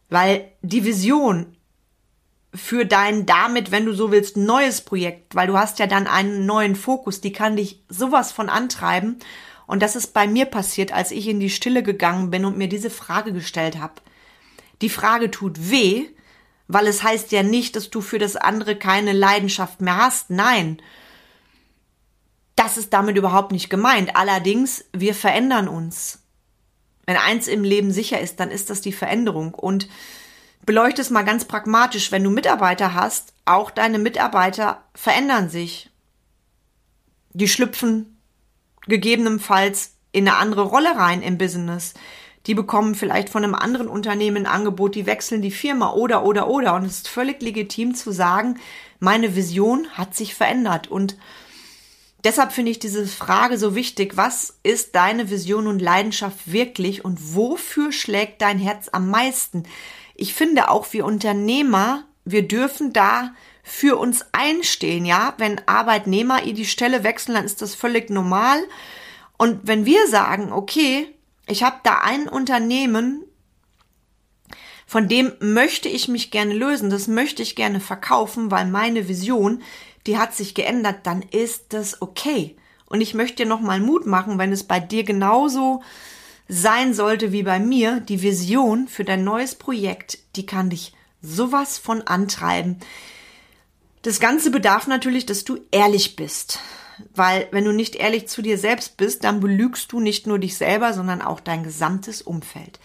weil 0.10 0.52
die 0.62 0.86
Vision 0.86 1.58
für 2.56 2.86
dein 2.86 3.26
damit, 3.26 3.72
wenn 3.72 3.86
du 3.86 3.94
so 3.94 4.12
willst, 4.12 4.38
neues 4.38 4.82
Projekt, 4.82 5.36
weil 5.36 5.48
du 5.48 5.58
hast 5.58 5.80
ja 5.80 5.88
dann 5.88 6.08
einen 6.08 6.46
neuen 6.46 6.76
Fokus, 6.76 7.22
die 7.22 7.34
kann 7.34 7.56
dich 7.58 7.84
sowas 7.90 8.32
von 8.32 8.50
antreiben. 8.50 9.18
Und 9.68 9.82
das 9.82 9.96
ist 9.96 10.14
bei 10.14 10.28
mir 10.28 10.46
passiert, 10.46 10.92
als 10.94 11.12
ich 11.12 11.28
in 11.28 11.40
die 11.40 11.50
Stille 11.50 11.84
gegangen 11.84 12.30
bin 12.30 12.46
und 12.46 12.58
mir 12.58 12.70
diese 12.70 12.90
Frage 12.90 13.34
gestellt 13.34 13.80
habe. 13.80 13.94
Die 14.82 14.90
Frage 14.90 15.32
tut 15.32 15.70
weh, 15.72 16.06
weil 16.68 16.88
es 16.88 17.04
heißt 17.04 17.32
ja 17.32 17.44
nicht, 17.44 17.76
dass 17.76 17.90
du 17.90 18.02
für 18.02 18.20
das 18.20 18.36
andere 18.36 18.76
keine 18.76 19.14
Leidenschaft 19.14 19.82
mehr 19.82 19.98
hast. 19.98 20.30
Nein. 20.30 20.82
Das 22.56 22.78
ist 22.78 22.94
damit 22.94 23.18
überhaupt 23.18 23.52
nicht 23.52 23.70
gemeint. 23.70 24.16
Allerdings, 24.16 24.86
wir 24.94 25.14
verändern 25.14 25.68
uns. 25.68 26.20
Wenn 27.06 27.18
eins 27.18 27.48
im 27.48 27.64
Leben 27.64 27.92
sicher 27.92 28.20
ist, 28.20 28.40
dann 28.40 28.50
ist 28.50 28.70
das 28.70 28.82
die 28.82 28.94
Veränderung. 28.94 29.54
Und 29.54 29.88
beleuchte 30.66 31.02
es 31.02 31.10
mal 31.10 31.24
ganz 31.24 31.46
pragmatisch. 31.46 32.12
Wenn 32.12 32.24
du 32.24 32.30
Mitarbeiter 32.30 32.94
hast, 32.94 33.34
auch 33.46 33.72
deine 33.72 34.00
Mitarbeiter 34.00 34.84
verändern 34.94 35.50
sich. 35.50 35.90
Die 37.34 37.48
schlüpfen 37.48 38.18
gegebenenfalls 38.88 39.96
in 40.12 40.28
eine 40.28 40.38
andere 40.38 40.64
Rolle 40.64 40.96
rein 40.96 41.22
im 41.22 41.38
Business. 41.38 41.94
Die 42.48 42.54
bekommen 42.54 42.96
vielleicht 42.96 43.30
von 43.30 43.44
einem 43.44 43.56
anderen 43.56 43.88
Unternehmen 43.88 44.46
ein 44.46 44.46
Angebot, 44.46 44.96
die 44.96 45.06
wechseln 45.06 45.42
die 45.42 45.52
Firma 45.52 45.94
oder, 45.94 46.24
oder, 46.24 46.48
oder. 46.48 46.76
Und 46.76 46.86
es 46.86 46.98
ist 46.98 47.08
völlig 47.08 47.42
legitim 47.42 47.96
zu 47.96 48.12
sagen, 48.12 48.60
meine 49.00 49.36
Vision 49.36 49.88
hat 49.94 50.16
sich 50.16 50.36
verändert. 50.36 50.88
Und 50.88 51.18
deshalb 52.24 52.54
finde 52.54 52.72
ich 52.72 52.80
diese 52.80 53.08
Frage 53.08 53.58
so 53.58 53.76
wichtig. 53.76 54.16
Was 54.16 54.60
ist 54.64 54.96
deine 54.96 55.30
Vision 55.30 55.68
und 55.68 55.82
Leidenschaft 55.82 56.52
wirklich 56.52 57.04
und 57.04 57.36
wofür 57.36 57.92
schlägt 57.92 58.42
dein 58.42 58.60
Herz 58.60 58.90
am 58.92 59.10
meisten? 59.10 59.64
Ich 60.16 60.34
finde 60.34 60.70
auch 60.70 60.92
wir 60.92 61.06
Unternehmer, 61.06 62.06
wir 62.24 62.48
dürfen 62.48 62.94
da 62.94 63.34
für 63.64 63.98
uns 63.98 64.26
einstehen, 64.32 65.06
ja. 65.06 65.34
Wenn 65.38 65.62
Arbeitnehmer 65.68 66.44
ihr 66.44 66.54
die 66.54 66.66
Stelle 66.66 67.04
wechseln, 67.04 67.36
dann 67.36 67.46
ist 67.46 67.62
das 67.62 67.76
völlig 67.76 68.10
normal. 68.10 68.60
Und 69.38 69.62
wenn 69.64 69.86
wir 69.86 70.08
sagen, 70.08 70.52
okay, 70.52 71.08
ich 71.48 71.64
habe 71.64 71.78
da 71.84 72.00
ein 72.00 72.28
Unternehmen, 72.28 73.24
von 74.88 75.08
dem 75.08 75.34
möchte 75.40 75.90
ich 75.90 76.08
mich 76.08 76.32
gerne 76.32 76.54
lösen, 76.54 76.90
das 76.90 77.08
möchte 77.08 77.42
ich 77.42 77.56
gerne 77.56 77.80
verkaufen, 77.80 78.52
weil 78.52 78.66
meine 78.66 79.08
Vision, 79.08 79.62
die 80.06 80.18
hat 80.18 80.36
sich 80.36 80.54
geändert, 80.54 81.00
dann 81.04 81.24
ist 81.24 81.74
das 81.74 82.02
okay. 82.02 82.56
Und 82.86 83.02
ich 83.02 83.16
möchte 83.16 83.38
dir 83.44 83.50
nochmal 83.50 83.80
Mut 83.80 84.06
machen, 84.06 84.38
wenn 84.38 84.52
es 84.52 84.64
bei 84.64 84.80
dir 84.80 85.04
genauso 85.04 85.82
sein 86.48 86.94
sollte 86.94 87.32
wie 87.32 87.44
bei 87.44 87.60
mir, 87.60 88.00
die 88.00 88.22
Vision 88.22 88.88
für 88.88 89.04
dein 89.04 89.24
neues 89.24 89.56
Projekt, 89.56 90.20
die 90.36 90.46
kann 90.46 90.70
dich 90.70 90.94
sowas 91.22 91.78
von 91.78 92.04
antreiben. 92.04 92.80
Das 94.04 94.20
Ganze 94.20 94.52
bedarf 94.52 94.86
natürlich, 94.86 95.26
dass 95.26 95.44
du 95.44 95.60
ehrlich 95.72 96.16
bist. 96.16 96.60
Weil 97.14 97.48
wenn 97.52 97.66
du 97.66 97.72
nicht 97.72 97.96
ehrlich 97.96 98.28
zu 98.28 98.42
dir 98.42 98.58
selbst 98.58 98.98
bist, 98.98 99.24
dann 99.24 99.40
belügst 99.40 99.92
du 99.92 100.00
nicht 100.00 100.28
nur 100.28 100.40
dich 100.40 100.58
selber, 100.58 100.94
sondern 100.94 101.22
auch 101.22 101.40
dein 101.40 101.64
gesamtes 101.64 102.22
Umfeld. 102.22 102.80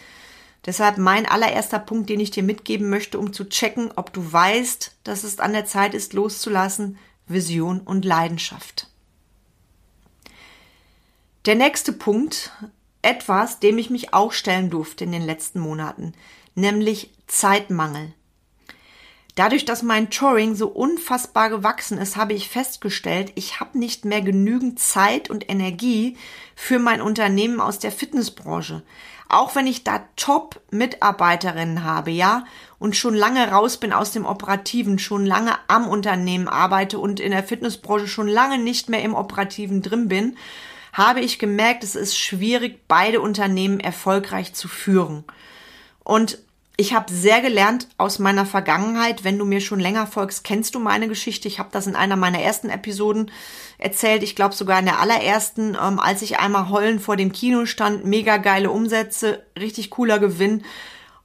Deshalb 0.67 0.99
mein 0.99 1.27
allererster 1.27 1.79
Punkt, 1.79 2.11
den 2.11 2.21
ich 2.21 2.31
dir 2.31 2.43
mitgeben 2.43 2.91
möchte, 2.91 3.19
um 3.19 3.33
zu 3.33 3.49
checken, 3.49 3.93
ob 3.97 4.13
du 4.13 4.33
weißt, 4.33 4.97
dass 5.05 5.25
es 5.25 5.39
an 5.39 5.53
der 5.53 5.65
Zeit 5.65 5.95
ist, 5.95 6.13
loszulassen, 6.13 6.99
Vision 7.27 7.81
und 7.81 8.05
Leidenschaft. 8.05 8.89
Der 11.47 11.55
nächste 11.55 11.93
Punkt, 11.93 12.53
etwas, 13.03 13.61
dem 13.61 13.79
ich 13.79 13.91
mich 13.91 14.15
auch 14.15 14.33
stellen 14.33 14.71
durfte 14.71 15.05
in 15.05 15.13
den 15.13 15.23
letzten 15.23 15.61
Monaten, 15.61 16.13
nämlich 16.55 17.11
Zeitmangel. 17.27 18.13
Dadurch, 19.37 19.65
dass 19.65 19.83
mein 19.83 20.11
Touring 20.11 20.55
so 20.55 20.69
unfassbar 20.69 21.49
gewachsen 21.51 21.99
ist, 21.99 22.17
habe 22.17 22.33
ich 22.33 22.49
festgestellt, 22.49 23.33
ich 23.37 23.61
habe 23.61 23.79
nicht 23.79 24.05
mehr 24.05 24.21
genügend 24.21 24.79
Zeit 24.79 25.31
und 25.31 25.49
Energie 25.49 26.17
für 26.55 26.79
mein 26.79 27.01
Unternehmen 27.01 27.61
aus 27.61 27.79
der 27.79 27.93
Fitnessbranche. 27.93 28.83
Auch 29.29 29.55
wenn 29.55 29.69
ich 29.69 29.85
da 29.85 30.05
Top-Mitarbeiterinnen 30.17 31.85
habe, 31.85 32.11
ja, 32.11 32.45
und 32.81 32.97
schon 32.97 33.15
lange 33.15 33.49
raus 33.51 33.77
bin 33.77 33.93
aus 33.93 34.11
dem 34.11 34.27
Operativen, 34.27 34.99
schon 34.99 35.25
lange 35.25 35.53
am 35.69 35.87
Unternehmen 35.87 36.49
arbeite 36.49 36.99
und 36.99 37.21
in 37.21 37.31
der 37.31 37.45
Fitnessbranche 37.45 38.09
schon 38.09 38.27
lange 38.27 38.59
nicht 38.59 38.89
mehr 38.89 39.03
im 39.03 39.15
Operativen 39.15 39.83
drin 39.83 40.09
bin, 40.09 40.37
habe 40.93 41.21
ich 41.21 41.39
gemerkt, 41.39 41.85
es 41.85 41.95
ist 41.95 42.19
schwierig, 42.19 42.87
beide 42.89 43.21
Unternehmen 43.21 43.81
erfolgreich 43.81 44.55
zu 44.55 44.69
führen. 44.69 45.25
Und 46.05 46.39
ich 46.81 46.95
habe 46.95 47.13
sehr 47.13 47.43
gelernt 47.43 47.89
aus 47.99 48.19
meiner 48.19 48.47
Vergangenheit. 48.47 49.23
Wenn 49.23 49.37
du 49.37 49.45
mir 49.45 49.61
schon 49.61 49.81
länger 49.81 50.07
folgst, 50.07 50.45
kennst 50.45 50.75
du 50.75 50.79
meine 50.79 51.09
Geschichte. 51.09 51.47
Ich 51.47 51.59
habe 51.59 51.69
das 51.73 51.87
in 51.87 51.95
einer 51.95 52.17
meiner 52.17 52.41
ersten 52.41 52.71
Episoden 52.71 53.31
erzählt. 53.77 54.23
Ich 54.23 54.35
glaube 54.35 54.55
sogar 54.55 54.79
in 54.79 54.87
der 54.87 54.99
allerersten, 54.99 55.77
ähm, 55.79 56.01
als 56.01 56.23
ich 56.23 56.39
einmal 56.39 56.71
heulen 56.71 56.99
vor 56.99 57.17
dem 57.17 57.33
Kino 57.33 57.67
stand. 57.67 58.07
Mega 58.07 58.39
geile 58.39 58.71
Umsätze, 58.71 59.45
richtig 59.59 59.91
cooler 59.91 60.19
Gewinn. 60.19 60.65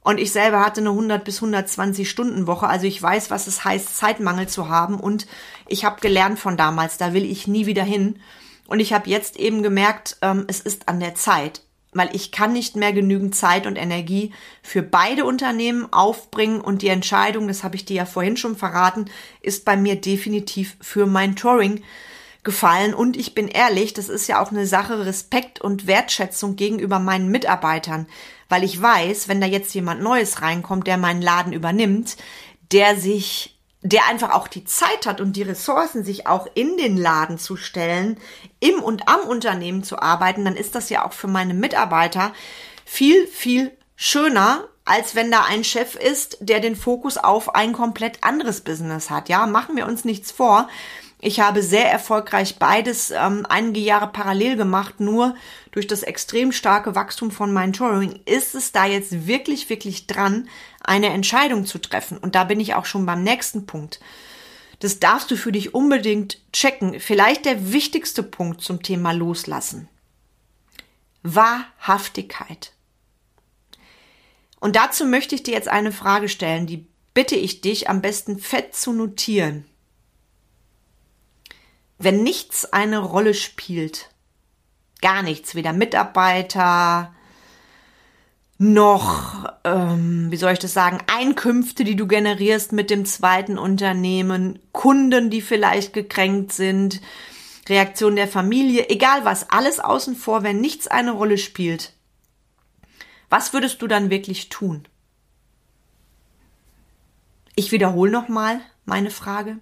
Und 0.02 0.20
ich 0.20 0.30
selber 0.30 0.60
hatte 0.60 0.82
eine 0.82 0.90
100 0.90 1.24
bis 1.24 1.36
120 1.36 2.08
Stunden 2.08 2.46
Woche. 2.46 2.68
Also 2.68 2.86
ich 2.86 3.02
weiß, 3.02 3.30
was 3.30 3.46
es 3.46 3.64
heißt, 3.64 3.96
Zeitmangel 3.96 4.48
zu 4.48 4.68
haben. 4.68 5.00
Und 5.00 5.26
ich 5.68 5.86
habe 5.86 6.02
gelernt 6.02 6.38
von 6.38 6.58
damals. 6.58 6.98
Da 6.98 7.14
will 7.14 7.24
ich 7.24 7.48
nie 7.48 7.64
wieder 7.64 7.82
hin. 7.82 8.20
Und 8.66 8.80
ich 8.80 8.92
habe 8.92 9.08
jetzt 9.08 9.36
eben 9.36 9.62
gemerkt, 9.62 10.16
ähm, 10.22 10.44
es 10.48 10.60
ist 10.60 10.88
an 10.88 11.00
der 11.00 11.14
Zeit 11.14 11.62
weil 11.96 12.14
ich 12.14 12.30
kann 12.30 12.52
nicht 12.52 12.76
mehr 12.76 12.92
genügend 12.92 13.34
Zeit 13.34 13.66
und 13.66 13.76
Energie 13.76 14.32
für 14.62 14.82
beide 14.82 15.24
Unternehmen 15.24 15.90
aufbringen. 15.92 16.60
Und 16.60 16.82
die 16.82 16.88
Entscheidung, 16.88 17.48
das 17.48 17.64
habe 17.64 17.76
ich 17.76 17.84
dir 17.84 17.96
ja 17.96 18.06
vorhin 18.06 18.36
schon 18.36 18.56
verraten, 18.56 19.06
ist 19.40 19.64
bei 19.64 19.76
mir 19.76 19.96
definitiv 19.96 20.76
für 20.80 21.06
mein 21.06 21.36
Touring 21.36 21.82
gefallen. 22.42 22.94
Und 22.94 23.16
ich 23.16 23.34
bin 23.34 23.48
ehrlich, 23.48 23.94
das 23.94 24.08
ist 24.08 24.28
ja 24.28 24.40
auch 24.40 24.50
eine 24.50 24.66
Sache 24.66 25.04
Respekt 25.06 25.60
und 25.60 25.86
Wertschätzung 25.86 26.56
gegenüber 26.56 26.98
meinen 26.98 27.30
Mitarbeitern, 27.30 28.06
weil 28.48 28.62
ich 28.62 28.80
weiß, 28.80 29.28
wenn 29.28 29.40
da 29.40 29.46
jetzt 29.46 29.74
jemand 29.74 30.02
Neues 30.02 30.42
reinkommt, 30.42 30.86
der 30.86 30.98
meinen 30.98 31.22
Laden 31.22 31.52
übernimmt, 31.52 32.16
der 32.72 32.96
sich 32.96 33.55
der 33.88 34.06
einfach 34.08 34.32
auch 34.32 34.48
die 34.48 34.64
Zeit 34.64 35.06
hat 35.06 35.20
und 35.20 35.34
die 35.34 35.42
Ressourcen, 35.42 36.04
sich 36.04 36.26
auch 36.26 36.48
in 36.54 36.76
den 36.76 36.96
Laden 36.96 37.38
zu 37.38 37.56
stellen, 37.56 38.18
im 38.58 38.82
und 38.82 39.08
am 39.08 39.20
Unternehmen 39.20 39.84
zu 39.84 40.00
arbeiten, 40.00 40.44
dann 40.44 40.56
ist 40.56 40.74
das 40.74 40.90
ja 40.90 41.06
auch 41.06 41.12
für 41.12 41.28
meine 41.28 41.54
Mitarbeiter 41.54 42.32
viel, 42.84 43.26
viel 43.28 43.70
schöner, 43.94 44.64
als 44.84 45.14
wenn 45.14 45.30
da 45.30 45.44
ein 45.44 45.62
Chef 45.62 45.94
ist, 45.94 46.38
der 46.40 46.60
den 46.60 46.74
Fokus 46.74 47.16
auf 47.16 47.54
ein 47.54 47.72
komplett 47.72 48.24
anderes 48.24 48.60
Business 48.60 49.08
hat. 49.08 49.28
Ja, 49.28 49.46
machen 49.46 49.76
wir 49.76 49.86
uns 49.86 50.04
nichts 50.04 50.32
vor. 50.32 50.68
Ich 51.20 51.40
habe 51.40 51.62
sehr 51.62 51.90
erfolgreich 51.90 52.58
beides 52.58 53.10
ähm, 53.10 53.46
einige 53.48 53.80
Jahre 53.80 54.08
parallel 54.08 54.56
gemacht, 54.56 55.00
nur 55.00 55.34
durch 55.76 55.86
das 55.86 56.02
extrem 56.02 56.52
starke 56.52 56.94
Wachstum 56.94 57.30
von 57.30 57.52
meinem 57.52 57.74
Touring 57.74 58.18
ist 58.24 58.54
es 58.54 58.72
da 58.72 58.86
jetzt 58.86 59.26
wirklich, 59.26 59.68
wirklich 59.68 60.06
dran, 60.06 60.48
eine 60.80 61.08
Entscheidung 61.08 61.66
zu 61.66 61.78
treffen. 61.78 62.16
Und 62.16 62.34
da 62.34 62.44
bin 62.44 62.60
ich 62.60 62.72
auch 62.72 62.86
schon 62.86 63.04
beim 63.04 63.22
nächsten 63.22 63.66
Punkt. 63.66 64.00
Das 64.78 65.00
darfst 65.00 65.30
du 65.30 65.36
für 65.36 65.52
dich 65.52 65.74
unbedingt 65.74 66.40
checken. 66.50 66.98
Vielleicht 66.98 67.44
der 67.44 67.74
wichtigste 67.74 68.22
Punkt 68.22 68.62
zum 68.62 68.82
Thema 68.82 69.12
Loslassen. 69.12 69.90
Wahrhaftigkeit. 71.22 72.72
Und 74.60 74.76
dazu 74.76 75.04
möchte 75.04 75.34
ich 75.34 75.42
dir 75.42 75.52
jetzt 75.52 75.68
eine 75.68 75.92
Frage 75.92 76.30
stellen, 76.30 76.66
die 76.66 76.86
bitte 77.12 77.36
ich 77.36 77.60
dich 77.60 77.90
am 77.90 78.00
besten 78.00 78.38
fett 78.38 78.74
zu 78.74 78.94
notieren 78.94 79.66
wenn 81.98 82.22
nichts 82.22 82.66
eine 82.72 82.98
Rolle 82.98 83.34
spielt, 83.34 84.10
gar 85.06 85.22
nichts, 85.22 85.54
weder 85.54 85.72
Mitarbeiter 85.72 87.14
noch, 88.58 89.48
ähm, 89.62 90.32
wie 90.32 90.36
soll 90.36 90.52
ich 90.52 90.58
das 90.58 90.72
sagen, 90.72 90.98
Einkünfte, 91.06 91.84
die 91.84 91.94
du 91.94 92.08
generierst 92.08 92.72
mit 92.72 92.90
dem 92.90 93.04
zweiten 93.04 93.56
Unternehmen, 93.56 94.58
Kunden, 94.72 95.30
die 95.30 95.42
vielleicht 95.42 95.92
gekränkt 95.92 96.52
sind, 96.52 97.00
Reaktion 97.68 98.16
der 98.16 98.26
Familie, 98.26 98.88
egal 98.88 99.24
was, 99.24 99.48
alles 99.48 99.78
außen 99.78 100.16
vor, 100.16 100.42
wenn 100.42 100.60
nichts 100.60 100.88
eine 100.88 101.12
Rolle 101.12 101.38
spielt. 101.38 101.92
Was 103.30 103.52
würdest 103.52 103.82
du 103.82 103.86
dann 103.86 104.10
wirklich 104.10 104.48
tun? 104.48 104.88
Ich 107.54 107.70
wiederhole 107.70 108.10
nochmal 108.10 108.60
meine 108.84 109.12
Frage. 109.12 109.58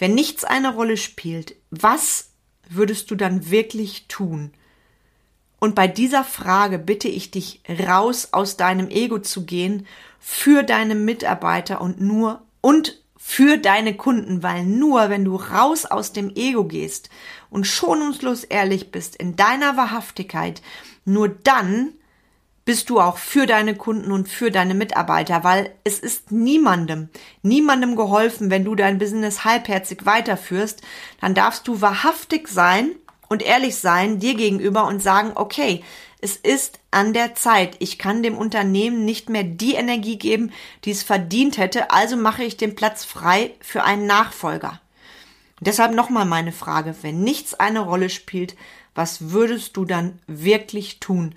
Wenn 0.00 0.16
nichts 0.16 0.42
eine 0.42 0.74
Rolle 0.74 0.96
spielt, 0.96 1.54
was 1.70 2.30
würdest 2.68 3.10
du 3.10 3.14
dann 3.14 3.50
wirklich 3.50 4.06
tun? 4.08 4.52
Und 5.58 5.74
bei 5.74 5.88
dieser 5.88 6.24
Frage 6.24 6.78
bitte 6.78 7.08
ich 7.08 7.30
dich, 7.30 7.60
raus 7.68 8.28
aus 8.32 8.56
deinem 8.56 8.88
Ego 8.88 9.18
zu 9.18 9.44
gehen, 9.44 9.86
für 10.20 10.62
deine 10.62 10.94
Mitarbeiter 10.94 11.80
und 11.80 12.00
nur 12.00 12.42
und 12.60 13.00
für 13.16 13.58
deine 13.58 13.96
Kunden, 13.96 14.42
weil 14.42 14.64
nur 14.64 15.08
wenn 15.10 15.24
du 15.24 15.36
raus 15.36 15.84
aus 15.84 16.12
dem 16.12 16.30
Ego 16.34 16.64
gehst 16.64 17.10
und 17.50 17.66
schonungslos 17.66 18.44
ehrlich 18.44 18.92
bist 18.92 19.16
in 19.16 19.34
deiner 19.34 19.76
Wahrhaftigkeit, 19.76 20.62
nur 21.04 21.28
dann 21.28 21.92
bist 22.66 22.90
du 22.90 23.00
auch 23.00 23.16
für 23.16 23.46
deine 23.46 23.76
Kunden 23.76 24.10
und 24.10 24.28
für 24.28 24.50
deine 24.50 24.74
Mitarbeiter, 24.74 25.44
weil 25.44 25.72
es 25.84 26.00
ist 26.00 26.32
niemandem, 26.32 27.08
niemandem 27.42 27.94
geholfen, 27.94 28.50
wenn 28.50 28.64
du 28.64 28.74
dein 28.74 28.98
Business 28.98 29.44
halbherzig 29.44 30.04
weiterführst, 30.04 30.82
dann 31.20 31.34
darfst 31.34 31.66
du 31.68 31.80
wahrhaftig 31.80 32.48
sein 32.48 32.90
und 33.28 33.42
ehrlich 33.42 33.76
sein 33.76 34.18
dir 34.18 34.34
gegenüber 34.34 34.86
und 34.86 35.00
sagen, 35.00 35.30
okay, 35.36 35.84
es 36.20 36.34
ist 36.34 36.80
an 36.90 37.12
der 37.12 37.36
Zeit. 37.36 37.76
Ich 37.78 37.98
kann 37.98 38.24
dem 38.24 38.36
Unternehmen 38.36 39.04
nicht 39.04 39.28
mehr 39.30 39.44
die 39.44 39.74
Energie 39.74 40.18
geben, 40.18 40.50
die 40.84 40.90
es 40.90 41.04
verdient 41.04 41.58
hätte, 41.58 41.92
also 41.92 42.16
mache 42.16 42.42
ich 42.42 42.56
den 42.56 42.74
Platz 42.74 43.04
frei 43.04 43.52
für 43.60 43.84
einen 43.84 44.06
Nachfolger. 44.06 44.80
Und 45.60 45.68
deshalb 45.68 45.94
nochmal 45.94 46.24
meine 46.24 46.52
Frage, 46.52 46.96
wenn 47.02 47.22
nichts 47.22 47.54
eine 47.54 47.80
Rolle 47.80 48.10
spielt, 48.10 48.56
was 48.96 49.30
würdest 49.30 49.76
du 49.76 49.84
dann 49.84 50.18
wirklich 50.26 50.98
tun? 50.98 51.36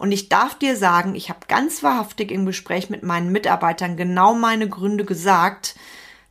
Und 0.00 0.12
ich 0.12 0.30
darf 0.30 0.54
dir 0.54 0.76
sagen, 0.76 1.14
ich 1.14 1.28
habe 1.28 1.40
ganz 1.46 1.82
wahrhaftig 1.82 2.30
im 2.30 2.46
Gespräch 2.46 2.88
mit 2.88 3.02
meinen 3.02 3.30
Mitarbeitern 3.32 3.98
genau 3.98 4.32
meine 4.32 4.66
Gründe 4.66 5.04
gesagt, 5.04 5.74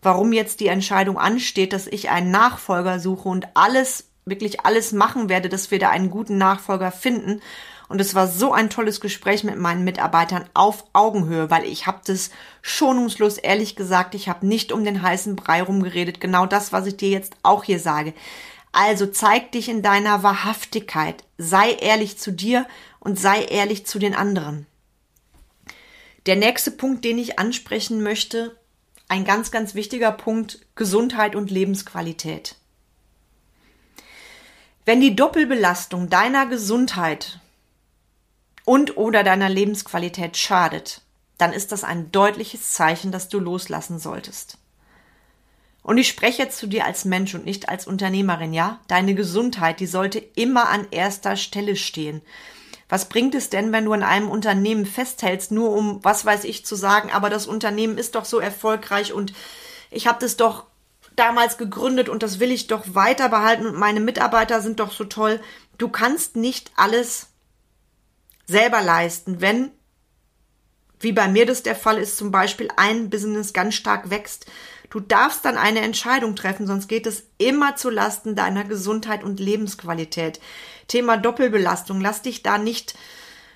warum 0.02 0.34
jetzt 0.34 0.60
die 0.60 0.70
Entscheidung 0.70 1.20
ansteht, 1.20 1.72
dass 1.72 1.86
ich 1.86 2.10
einen 2.10 2.32
Nachfolger 2.32 3.00
suche 3.00 3.30
und 3.30 3.48
alles, 3.54 4.10
wirklich 4.26 4.66
alles 4.66 4.92
machen 4.92 5.30
werde, 5.30 5.50
dass 5.50 5.70
wir 5.70 5.78
da 5.78 5.92
einen 5.92 6.10
guten 6.10 6.40
Nachfolger 6.40 6.92
finden. 6.92 7.42
Und 7.90 8.02
es 8.02 8.16
war 8.16 8.28
so 8.28 8.54
ein 8.54 8.72
tolles 8.72 9.02
Gespräch 9.02 9.44
mit 9.44 9.60
meinen 9.60 9.84
Mitarbeitern 9.84 10.46
auf 10.56 10.86
Augenhöhe, 10.94 11.52
weil 11.52 11.66
ich 11.66 11.86
habe 11.86 12.00
das 12.04 12.32
schonungslos 12.64 13.38
ehrlich 13.38 13.76
gesagt, 13.76 14.16
ich 14.16 14.30
habe 14.30 14.48
nicht 14.48 14.72
um 14.72 14.84
den 14.84 15.04
heißen 15.04 15.36
Brei 15.36 15.62
rumgeredet, 15.62 16.20
genau 16.20 16.48
das, 16.48 16.74
was 16.74 16.88
ich 16.88 16.98
dir 16.98 17.10
jetzt 17.10 17.36
auch 17.44 17.64
hier 17.64 17.80
sage. 17.80 18.16
Also 18.82 19.08
zeig 19.08 19.52
dich 19.52 19.68
in 19.68 19.82
deiner 19.82 20.24
Wahrhaftigkeit, 20.24 21.26
sei 21.38 21.74
ehrlich 21.74 22.18
zu 22.18 22.32
dir 22.32 22.66
und 23.02 23.20
sei 23.20 23.44
ehrlich 23.44 23.86
zu 23.86 24.00
den 24.00 24.16
anderen. 24.16 24.68
Der 26.28 26.38
nächste 26.38 26.72
Punkt, 26.72 27.04
den 27.04 27.18
ich 27.18 27.38
ansprechen 27.40 28.02
möchte, 28.02 28.58
ein 29.10 29.26
ganz, 29.26 29.52
ganz 29.52 29.76
wichtiger 29.76 30.14
Punkt, 30.14 30.66
Gesundheit 30.76 31.36
und 31.36 31.52
Lebensqualität. 31.52 32.56
Wenn 34.86 35.02
die 35.02 35.14
Doppelbelastung 35.14 36.08
deiner 36.08 36.46
Gesundheit 36.46 37.42
und 38.64 38.96
oder 38.96 39.26
deiner 39.26 39.50
Lebensqualität 39.50 40.38
schadet, 40.38 41.02
dann 41.38 41.52
ist 41.52 41.74
das 41.74 41.84
ein 41.84 42.14
deutliches 42.14 42.72
Zeichen, 42.72 43.12
dass 43.12 43.28
du 43.28 43.40
loslassen 43.40 44.00
solltest. 44.00 44.58
Und 45.90 45.98
ich 45.98 46.08
spreche 46.08 46.44
jetzt 46.44 46.60
zu 46.60 46.68
dir 46.68 46.86
als 46.86 47.04
Mensch 47.04 47.34
und 47.34 47.46
nicht 47.46 47.68
als 47.68 47.88
Unternehmerin, 47.88 48.54
ja? 48.54 48.80
Deine 48.88 49.16
Gesundheit, 49.16 49.80
die 49.80 49.88
sollte 49.88 50.20
immer 50.20 50.70
an 50.70 50.86
erster 50.92 51.36
Stelle 51.36 51.76
stehen. 51.76 52.22
Was 52.90 53.10
bringt 53.10 53.34
es 53.34 53.50
denn, 53.50 53.72
wenn 53.72 53.86
du 53.86 53.94
an 53.94 54.04
einem 54.04 54.30
Unternehmen 54.30 54.86
festhältst, 54.86 55.52
nur 55.52 55.72
um, 55.72 56.00
was 56.04 56.28
weiß 56.28 56.44
ich, 56.44 56.64
zu 56.64 56.76
sagen, 56.76 57.10
aber 57.10 57.32
das 57.32 57.48
Unternehmen 57.48 57.98
ist 57.98 58.14
doch 58.14 58.26
so 58.26 58.38
erfolgreich 58.38 59.14
und 59.14 59.34
ich 59.90 60.06
habe 60.06 60.20
das 60.22 60.38
doch 60.38 60.68
damals 61.16 61.58
gegründet 61.58 62.08
und 62.08 62.22
das 62.22 62.40
will 62.40 62.52
ich 62.52 62.68
doch 62.68 62.84
weiter 62.94 63.28
behalten 63.28 63.66
und 63.66 63.76
meine 63.76 64.00
Mitarbeiter 64.00 64.62
sind 64.62 64.80
doch 64.80 64.92
so 64.92 65.06
toll. 65.06 65.42
Du 65.80 65.90
kannst 65.90 66.36
nicht 66.36 66.72
alles 66.76 67.30
selber 68.46 68.84
leisten, 68.84 69.42
wenn, 69.42 69.72
wie 71.00 71.14
bei 71.14 71.28
mir 71.28 71.48
das 71.48 71.64
der 71.64 71.76
Fall 71.76 71.98
ist, 71.98 72.16
zum 72.16 72.30
Beispiel 72.30 72.68
ein 72.78 73.10
Business 73.10 73.54
ganz 73.54 73.74
stark 73.74 74.12
wächst. 74.12 74.46
Du 74.90 75.00
darfst 75.00 75.46
dann 75.46 75.58
eine 75.58 75.82
Entscheidung 75.82 76.36
treffen, 76.36 76.66
sonst 76.66 76.88
geht 76.88 77.06
es 77.06 77.24
immer 77.38 77.76
zu 77.76 77.90
Lasten 77.90 78.36
deiner 78.36 78.64
Gesundheit 78.64 79.24
und 79.24 79.40
Lebensqualität. 79.40 80.40
Thema 80.88 81.18
Doppelbelastung. 81.18 82.02
Lass 82.02 82.22
dich 82.22 82.42
da 82.42 82.58
nicht 82.58 82.96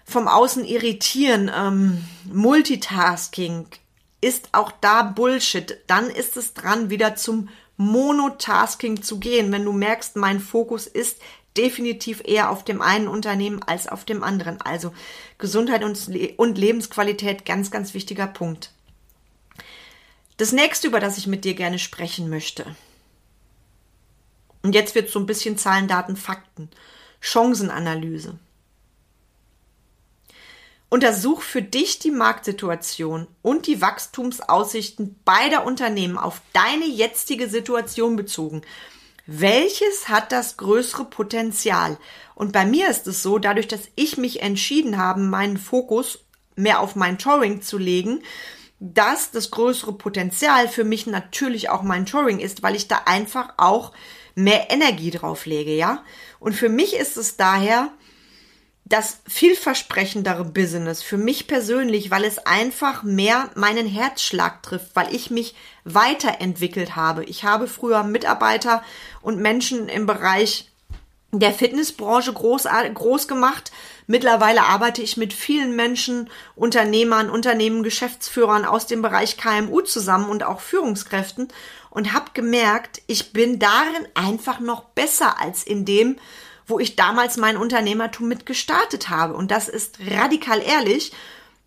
vom 0.05 0.27
Außen 0.27 0.63
irritieren. 0.63 1.51
Ähm, 1.55 2.05
Multitasking 2.31 3.67
ist 4.21 4.49
auch 4.51 4.71
da 4.79 5.03
Bullshit. 5.03 5.79
Dann 5.87 6.09
ist 6.09 6.37
es 6.37 6.53
dran, 6.53 6.89
wieder 6.89 7.15
zum 7.15 7.49
Monotasking 7.77 9.01
zu 9.01 9.19
gehen. 9.19 9.51
Wenn 9.51 9.65
du 9.65 9.73
merkst, 9.73 10.15
mein 10.15 10.39
Fokus 10.39 10.87
ist 10.87 11.19
definitiv 11.57 12.21
eher 12.25 12.49
auf 12.49 12.63
dem 12.63 12.81
einen 12.81 13.07
Unternehmen 13.07 13.61
als 13.63 13.87
auf 13.87 14.05
dem 14.05 14.23
anderen. 14.23 14.61
Also 14.61 14.93
Gesundheit 15.37 15.83
und, 15.83 16.09
und 16.37 16.57
Lebensqualität, 16.57 17.45
ganz, 17.45 17.71
ganz 17.71 17.93
wichtiger 17.93 18.27
Punkt. 18.27 18.71
Das 20.37 20.51
nächste, 20.51 20.87
über 20.87 20.99
das 20.99 21.17
ich 21.17 21.27
mit 21.27 21.45
dir 21.45 21.53
gerne 21.53 21.79
sprechen 21.79 22.29
möchte. 22.29 22.75
Und 24.61 24.73
jetzt 24.73 24.95
wird 24.95 25.09
so 25.09 25.19
ein 25.19 25.25
bisschen 25.25 25.57
Zahlen, 25.57 25.87
Daten, 25.87 26.15
Fakten. 26.15 26.69
Chancenanalyse. 27.19 28.37
Untersuch 30.89 31.41
für 31.41 31.61
dich 31.61 31.99
die 31.99 32.11
Marktsituation 32.11 33.27
und 33.41 33.65
die 33.65 33.81
Wachstumsaussichten 33.81 35.19
beider 35.25 35.65
Unternehmen 35.65 36.17
auf 36.17 36.41
deine 36.53 36.85
jetzige 36.85 37.49
Situation 37.49 38.15
bezogen. 38.15 38.61
Welches 39.25 40.09
hat 40.09 40.31
das 40.31 40.57
größere 40.57 41.05
Potenzial? 41.05 41.97
Und 42.35 42.51
bei 42.51 42.65
mir 42.65 42.89
ist 42.89 43.07
es 43.07 43.23
so, 43.23 43.39
dadurch, 43.39 43.67
dass 43.67 43.87
ich 43.95 44.17
mich 44.17 44.41
entschieden 44.41 44.97
habe, 44.97 45.21
meinen 45.21 45.57
Fokus 45.57 46.19
mehr 46.55 46.79
auf 46.79 46.95
mein 46.95 47.17
Touring 47.17 47.61
zu 47.61 47.77
legen, 47.77 48.21
dass 48.85 49.31
das 49.31 49.49
größere 49.49 49.93
Potenzial 49.93 50.67
für 50.67 50.83
mich 50.83 51.07
natürlich 51.07 51.69
auch 51.69 51.83
mein 51.83 52.05
Touring 52.05 52.39
ist, 52.39 52.63
weil 52.63 52.75
ich 52.75 52.89
da 52.89 53.03
einfach 53.05 53.53
auch 53.55 53.93
mehr 54.35 54.71
Energie 54.71 55.09
drauf 55.09 55.45
lege, 55.45 55.73
ja? 55.73 56.03
Und 56.39 56.53
für 56.53 56.67
mich 56.67 56.93
ist 56.93 57.15
es 57.15 57.37
daher 57.37 57.91
das 58.83 59.19
vielversprechendere 59.25 60.43
Business 60.43 61.01
für 61.01 61.17
mich 61.17 61.47
persönlich, 61.47 62.11
weil 62.11 62.25
es 62.25 62.39
einfach 62.39 63.03
mehr 63.03 63.51
meinen 63.55 63.87
Herzschlag 63.87 64.61
trifft, 64.63 64.97
weil 64.97 65.15
ich 65.15 65.31
mich 65.31 65.55
weiterentwickelt 65.85 66.97
habe. 66.97 67.23
Ich 67.23 67.45
habe 67.45 67.67
früher 67.67 68.03
Mitarbeiter 68.03 68.83
und 69.21 69.39
Menschen 69.39 69.87
im 69.87 70.05
Bereich 70.05 70.72
der 71.39 71.51
Fitnessbranche 71.51 72.31
groß, 72.31 72.67
groß 72.93 73.27
gemacht. 73.27 73.71
Mittlerweile 74.05 74.63
arbeite 74.63 75.01
ich 75.01 75.17
mit 75.17 75.33
vielen 75.33 75.75
Menschen, 75.75 76.29
Unternehmern, 76.55 77.29
Unternehmen, 77.29 77.83
Geschäftsführern 77.83 78.65
aus 78.65 78.85
dem 78.85 79.01
Bereich 79.01 79.37
KMU 79.37 79.81
zusammen 79.81 80.29
und 80.29 80.43
auch 80.43 80.61
Führungskräften 80.61 81.47
und 81.89 82.13
habe 82.13 82.31
gemerkt, 82.33 83.01
ich 83.07 83.33
bin 83.33 83.59
darin 83.59 84.07
einfach 84.13 84.59
noch 84.59 84.83
besser 84.83 85.39
als 85.39 85.63
in 85.63 85.85
dem, 85.85 86.17
wo 86.65 86.79
ich 86.79 86.95
damals 86.95 87.37
mein 87.37 87.57
Unternehmertum 87.57 88.27
mit 88.27 88.45
gestartet 88.45 89.09
habe. 89.09 89.33
Und 89.33 89.51
das 89.51 89.69
ist 89.69 89.97
radikal 90.09 90.61
ehrlich. 90.61 91.13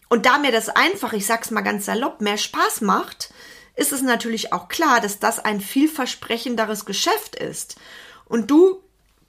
Und 0.08 0.26
da 0.26 0.38
mir 0.38 0.52
das 0.52 0.68
einfach, 0.68 1.12
ich 1.12 1.26
sag's 1.26 1.50
mal 1.50 1.62
ganz 1.62 1.86
salopp, 1.86 2.20
mehr 2.20 2.38
Spaß 2.38 2.80
macht, 2.80 3.30
ist 3.74 3.92
es 3.92 4.02
natürlich 4.02 4.52
auch 4.52 4.68
klar, 4.68 5.00
dass 5.00 5.18
das 5.18 5.38
ein 5.38 5.60
vielversprechenderes 5.60 6.86
Geschäft 6.86 7.36
ist. 7.36 7.76
Und 8.24 8.50
du 8.50 8.82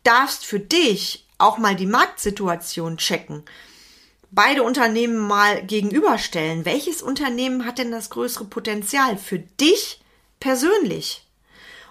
darfst 0.07 0.45
für 0.45 0.59
dich 0.59 1.27
auch 1.37 1.57
mal 1.57 1.75
die 1.75 1.85
Marktsituation 1.85 2.97
checken. 2.97 3.43
Beide 4.31 4.63
Unternehmen 4.63 5.17
mal 5.17 5.63
gegenüberstellen. 5.63 6.65
Welches 6.65 7.01
Unternehmen 7.01 7.65
hat 7.65 7.77
denn 7.77 7.91
das 7.91 8.09
größere 8.09 8.45
Potenzial 8.45 9.17
für 9.17 9.39
dich 9.39 10.01
persönlich. 10.39 11.25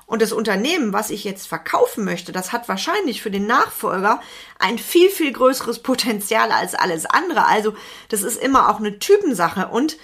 Und 0.07 0.22
das 0.22 0.33
Unternehmen, 0.33 0.92
was 0.92 1.11
ich 1.11 1.24
jetzt 1.24 1.48
verkaufen 1.48 2.05
möchte, 2.05 2.31
das 2.31 2.52
hat 2.52 2.68
wahrscheinlich 2.68 3.22
für 3.22 3.31
den 3.31 3.46
Nachfolger 3.46 4.20
ein 4.59 4.79
viel, 4.79 5.11
viel 5.11 5.33
größeres 5.33 5.81
Potenzial 5.81 6.52
als 6.52 6.74
alles 6.74 7.07
andere. 7.07 7.46
Also 7.46 7.74
das 8.09 8.22
ist 8.22 8.40
immer 8.40 8.70
auch 8.70 8.79
eine 8.79 8.98
Typensache. 8.98 9.68
Und 9.68 9.96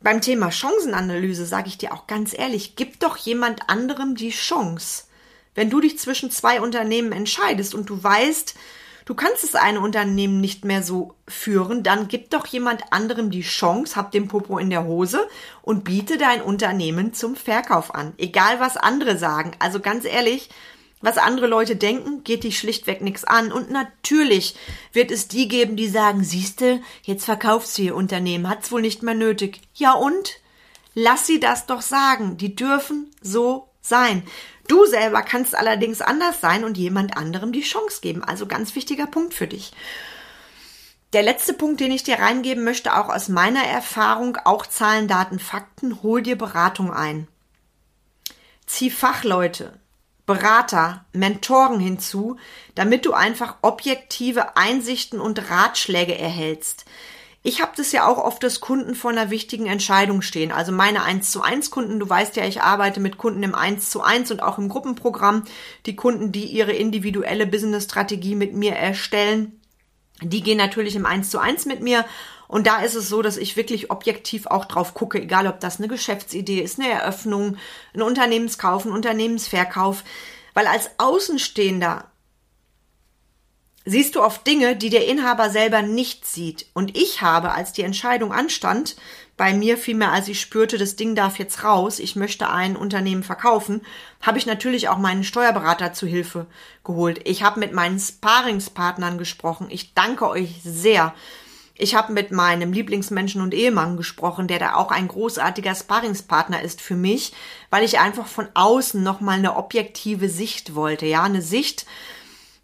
beim 0.00 0.20
Thema 0.20 0.50
Chancenanalyse 0.50 1.46
sage 1.46 1.68
ich 1.68 1.78
dir 1.78 1.92
auch 1.92 2.06
ganz 2.06 2.36
ehrlich, 2.36 2.74
gib 2.74 2.98
doch 3.00 3.16
jemand 3.16 3.68
anderem 3.68 4.16
die 4.16 4.30
Chance. 4.30 5.04
Wenn 5.54 5.70
du 5.70 5.80
dich 5.80 5.98
zwischen 5.98 6.30
zwei 6.30 6.60
Unternehmen 6.60 7.12
entscheidest 7.12 7.74
und 7.74 7.90
du 7.90 8.02
weißt, 8.02 8.54
du 9.04 9.14
kannst 9.14 9.42
das 9.42 9.54
eine 9.54 9.80
Unternehmen 9.80 10.40
nicht 10.40 10.64
mehr 10.64 10.82
so 10.82 11.14
führen, 11.26 11.82
dann 11.82 12.08
gib 12.08 12.30
doch 12.30 12.46
jemand 12.46 12.92
anderem 12.92 13.30
die 13.30 13.42
Chance, 13.42 13.96
hab 13.96 14.12
den 14.12 14.28
Popo 14.28 14.58
in 14.58 14.70
der 14.70 14.84
Hose 14.84 15.28
und 15.62 15.84
biete 15.84 16.18
dein 16.18 16.42
Unternehmen 16.42 17.12
zum 17.14 17.34
Verkauf 17.36 17.94
an. 17.94 18.12
Egal 18.18 18.60
was 18.60 18.76
andere 18.76 19.18
sagen. 19.18 19.52
Also 19.58 19.80
ganz 19.80 20.04
ehrlich, 20.04 20.50
was 21.00 21.16
andere 21.16 21.46
Leute 21.46 21.76
denken, 21.76 22.24
geht 22.24 22.44
dich 22.44 22.58
schlichtweg 22.58 23.00
nichts 23.00 23.24
an. 23.24 23.52
Und 23.52 23.70
natürlich 23.70 24.54
wird 24.92 25.10
es 25.10 25.28
die 25.28 25.48
geben, 25.48 25.76
die 25.76 25.88
sagen, 25.88 26.22
siehste, 26.22 26.80
jetzt 27.02 27.24
verkaufst 27.24 27.76
du 27.78 27.82
ihr 27.82 27.96
Unternehmen, 27.96 28.48
hat's 28.48 28.70
wohl 28.70 28.82
nicht 28.82 29.02
mehr 29.02 29.14
nötig. 29.14 29.60
Ja 29.74 29.94
und? 29.94 30.40
Lass 30.94 31.26
sie 31.26 31.40
das 31.40 31.66
doch 31.66 31.82
sagen. 31.82 32.36
Die 32.36 32.54
dürfen 32.54 33.10
so 33.22 33.68
sein. 33.80 34.24
Du 34.70 34.86
selber 34.86 35.22
kannst 35.22 35.56
allerdings 35.56 36.00
anders 36.00 36.40
sein 36.40 36.62
und 36.62 36.78
jemand 36.78 37.16
anderem 37.16 37.50
die 37.50 37.62
Chance 37.62 38.00
geben. 38.00 38.22
Also 38.22 38.46
ganz 38.46 38.76
wichtiger 38.76 39.08
Punkt 39.08 39.34
für 39.34 39.48
dich. 39.48 39.72
Der 41.12 41.24
letzte 41.24 41.54
Punkt, 41.54 41.80
den 41.80 41.90
ich 41.90 42.04
dir 42.04 42.20
reingeben 42.20 42.62
möchte, 42.62 42.96
auch 42.96 43.08
aus 43.08 43.28
meiner 43.28 43.64
Erfahrung, 43.64 44.36
auch 44.44 44.64
Zahlen, 44.64 45.08
Daten, 45.08 45.40
Fakten, 45.40 46.04
hol 46.04 46.22
dir 46.22 46.38
Beratung 46.38 46.92
ein. 46.92 47.26
Zieh 48.64 48.90
Fachleute, 48.90 49.72
Berater, 50.24 51.04
Mentoren 51.12 51.80
hinzu, 51.80 52.36
damit 52.76 53.06
du 53.06 53.12
einfach 53.12 53.56
objektive 53.62 54.56
Einsichten 54.56 55.20
und 55.20 55.50
Ratschläge 55.50 56.16
erhältst. 56.16 56.84
Ich 57.42 57.62
habe 57.62 57.72
das 57.74 57.92
ja 57.92 58.06
auch 58.06 58.18
oft, 58.18 58.42
dass 58.42 58.60
Kunden 58.60 58.94
vor 58.94 59.10
einer 59.10 59.30
wichtigen 59.30 59.66
Entscheidung 59.66 60.20
stehen. 60.20 60.52
Also 60.52 60.72
meine 60.72 61.02
1 61.02 61.30
zu 61.30 61.40
1 61.40 61.70
Kunden, 61.70 61.98
du 61.98 62.06
weißt 62.06 62.36
ja, 62.36 62.44
ich 62.44 62.60
arbeite 62.60 63.00
mit 63.00 63.16
Kunden 63.16 63.42
im 63.42 63.54
1 63.54 63.88
zu 63.88 64.02
1 64.02 64.30
und 64.30 64.42
auch 64.42 64.58
im 64.58 64.68
Gruppenprogramm. 64.68 65.44
Die 65.86 65.96
Kunden, 65.96 66.32
die 66.32 66.44
ihre 66.44 66.72
individuelle 66.72 67.46
Business-Strategie 67.46 68.34
mit 68.34 68.52
mir 68.54 68.74
erstellen, 68.74 69.58
die 70.20 70.42
gehen 70.42 70.58
natürlich 70.58 70.96
im 70.96 71.06
1 71.06 71.30
zu 71.30 71.38
1 71.38 71.64
mit 71.64 71.80
mir. 71.80 72.04
Und 72.46 72.66
da 72.66 72.82
ist 72.82 72.94
es 72.94 73.08
so, 73.08 73.22
dass 73.22 73.38
ich 73.38 73.56
wirklich 73.56 73.90
objektiv 73.90 74.46
auch 74.46 74.66
drauf 74.66 74.92
gucke, 74.92 75.22
egal 75.22 75.46
ob 75.46 75.60
das 75.60 75.78
eine 75.78 75.88
Geschäftsidee 75.88 76.60
ist, 76.60 76.78
eine 76.78 76.90
Eröffnung, 76.90 77.56
ein 77.94 78.02
Unternehmenskauf, 78.02 78.84
ein 78.84 78.92
Unternehmensverkauf. 78.92 80.04
Weil 80.52 80.66
als 80.66 80.90
Außenstehender 80.98 82.09
siehst 83.84 84.14
du 84.14 84.22
auf 84.22 84.42
Dinge, 84.42 84.76
die 84.76 84.90
der 84.90 85.06
Inhaber 85.06 85.50
selber 85.50 85.82
nicht 85.82 86.26
sieht. 86.26 86.66
Und 86.74 86.96
ich 86.96 87.22
habe, 87.22 87.52
als 87.52 87.72
die 87.72 87.82
Entscheidung 87.82 88.32
anstand, 88.32 88.96
bei 89.36 89.54
mir 89.54 89.78
vielmehr, 89.78 90.12
als 90.12 90.28
ich 90.28 90.38
spürte, 90.38 90.76
das 90.76 90.96
Ding 90.96 91.14
darf 91.14 91.38
jetzt 91.38 91.64
raus, 91.64 91.98
ich 91.98 92.14
möchte 92.14 92.50
ein 92.50 92.76
Unternehmen 92.76 93.22
verkaufen, 93.22 93.80
habe 94.20 94.36
ich 94.36 94.44
natürlich 94.44 94.90
auch 94.90 94.98
meinen 94.98 95.24
Steuerberater 95.24 95.94
zu 95.94 96.06
Hilfe 96.06 96.46
geholt. 96.84 97.20
Ich 97.24 97.42
habe 97.42 97.58
mit 97.58 97.72
meinen 97.72 97.98
Sparingspartnern 97.98 99.16
gesprochen. 99.16 99.68
Ich 99.70 99.94
danke 99.94 100.28
euch 100.28 100.60
sehr. 100.62 101.14
Ich 101.74 101.94
habe 101.94 102.12
mit 102.12 102.30
meinem 102.30 102.74
Lieblingsmenschen 102.74 103.40
und 103.40 103.54
Ehemann 103.54 103.96
gesprochen, 103.96 104.46
der 104.46 104.58
da 104.58 104.74
auch 104.74 104.90
ein 104.90 105.08
großartiger 105.08 105.74
Sparingspartner 105.74 106.60
ist 106.60 106.82
für 106.82 106.96
mich, 106.96 107.32
weil 107.70 107.82
ich 107.82 107.98
einfach 107.98 108.26
von 108.26 108.48
außen 108.52 109.02
nochmal 109.02 109.38
eine 109.38 109.56
objektive 109.56 110.28
Sicht 110.28 110.74
wollte. 110.74 111.06
Ja, 111.06 111.22
eine 111.22 111.40
Sicht, 111.40 111.86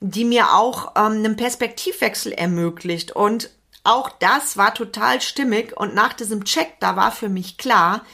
die 0.01 0.25
mir 0.25 0.53
auch 0.55 0.93
ähm, 0.97 1.13
einen 1.13 1.37
Perspektivwechsel 1.37 2.33
ermöglicht. 2.33 3.13
Und 3.13 3.51
auch 3.85 4.11
das 4.11 4.57
war 4.57 4.75
total 4.75 5.21
stimmig. 5.21 5.77
Und 5.77 5.95
nach 5.95 6.13
diesem 6.13 6.45
Check, 6.45 6.75
da 6.81 6.97
war 6.97 7.13
für 7.13 7.29
mich 7.29 7.57
klar, 7.57 8.05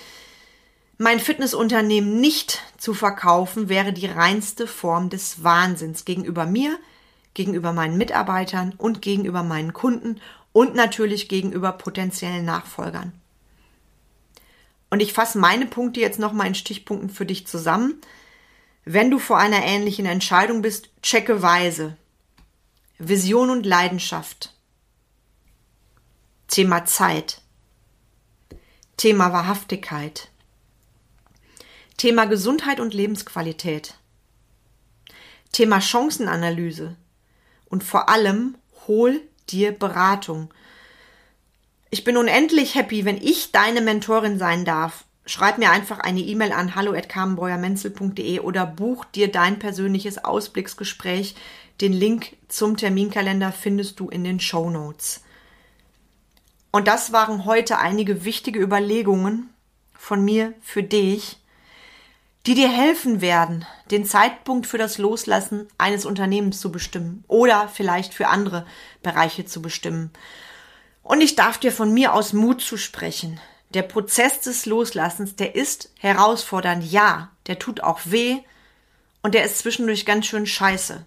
mein 0.99 1.19
Fitnessunternehmen 1.19 2.21
nicht 2.21 2.63
zu 2.79 2.95
verkaufen 2.95 3.69
wäre 3.69 3.93
die 3.93 4.07
reinste 4.07 4.67
Form 4.67 5.11
des 5.11 5.43
Wahnsinns 5.43 6.05
gegenüber 6.05 6.47
mir, 6.47 6.79
gegenüber 7.35 7.73
meinen 7.73 7.99
Mitarbeitern 7.99 8.75
und 8.79 9.03
gegenüber 9.03 9.43
meinen 9.43 9.73
Kunden 9.73 10.21
und 10.53 10.75
natürlich 10.75 11.29
gegenüber 11.29 11.73
potenziellen 11.73 12.45
Nachfolgern. 12.45 13.13
Und 14.91 15.01
ich 15.01 15.15
fasse 15.15 15.39
meine 15.39 15.67
Punkte 15.67 16.01
jetzt 16.01 16.19
nochmal 16.19 16.49
in 16.49 16.55
Stichpunkten 16.55 17.09
für 17.09 17.25
dich 17.25 17.47
zusammen. 17.47 18.01
Wenn 18.85 19.11
du 19.11 19.19
vor 19.19 19.39
einer 19.39 19.63
ähnlichen 19.63 20.07
Entscheidung 20.07 20.61
bist, 20.61 20.91
checke 21.03 21.41
weise. 21.41 21.97
Vision 22.99 23.51
und 23.51 23.65
Leidenschaft. 23.65 24.53
Thema 26.49 26.85
Zeit. 26.85 27.41
Thema 28.97 29.33
Wahrhaftigkeit. 29.33 30.31
Thema 31.97 32.25
Gesundheit 32.25 32.81
und 32.81 32.93
Lebensqualität. 32.93 33.95
Thema 35.53 35.81
Chancenanalyse. 35.81 36.97
Und 37.67 37.85
vor 37.85 38.09
allem 38.09 38.57
hol 38.89 39.21
dir 39.49 39.73
Beratung. 39.73 40.53
Ich 41.91 42.03
bin 42.03 42.17
unendlich 42.17 42.75
happy, 42.75 43.05
wenn 43.05 43.19
ich 43.19 43.53
deine 43.53 43.81
Mentorin 43.81 44.39
sein 44.39 44.65
darf 44.65 45.05
schreib 45.27 45.59
mir 45.59 45.71
einfach 45.71 45.99
eine 45.99 46.21
E-Mail 46.21 46.53
an 46.53 46.75
hallo@carmenbreuermenzel.de 46.75 48.41
oder 48.41 48.67
buch 48.67 49.05
dir 49.05 49.31
dein 49.31 49.59
persönliches 49.59 50.25
Ausblicksgespräch. 50.25 51.35
Den 51.81 51.93
Link 51.93 52.37
zum 52.49 52.77
Terminkalender 52.77 53.53
findest 53.53 54.01
du 54.01 54.09
in 54.09 54.25
den 54.25 54.41
Show 54.41 54.71
Notes. 54.71 55.23
Und 56.71 56.89
das 56.89 57.13
waren 57.13 57.45
heute 57.45 57.79
einige 57.79 58.25
wichtige 58.25 58.59
Überlegungen 58.59 59.51
von 59.95 60.25
mir 60.25 60.55
für 60.63 60.83
dich, 60.83 61.39
die 62.47 62.55
dir 62.55 62.69
helfen 62.69 63.21
werden, 63.21 63.65
den 63.91 64.05
Zeitpunkt 64.05 64.67
für 64.67 64.79
das 64.79 64.99
Loslassen 64.99 65.69
eines 65.79 66.05
Unternehmens 66.05 66.61
zu 66.61 66.73
bestimmen 66.73 67.25
oder 67.29 67.69
vielleicht 67.69 68.15
für 68.15 68.27
andere 68.29 68.67
Bereiche 69.03 69.45
zu 69.45 69.63
bestimmen. 69.63 70.11
Und 71.03 71.21
ich 71.21 71.37
darf 71.37 71.59
dir 71.59 71.73
von 71.73 71.93
mir 71.93 72.15
aus 72.15 72.33
Mut 72.33 72.61
zu 72.61 72.77
sprechen. 72.77 73.41
Der 73.75 73.83
Prozess 73.83 74.41
des 74.41 74.67
Loslassens, 74.67 75.37
der 75.37 75.55
ist 75.55 75.91
herausfordernd, 75.99 76.85
ja, 76.85 77.31
der 77.47 77.59
tut 77.59 77.83
auch 77.83 78.01
weh 78.05 78.39
und 79.23 79.35
der 79.35 79.45
ist 79.45 79.59
zwischendurch 79.59 80.05
ganz 80.05 80.27
schön 80.27 80.47
scheiße. 80.47 81.07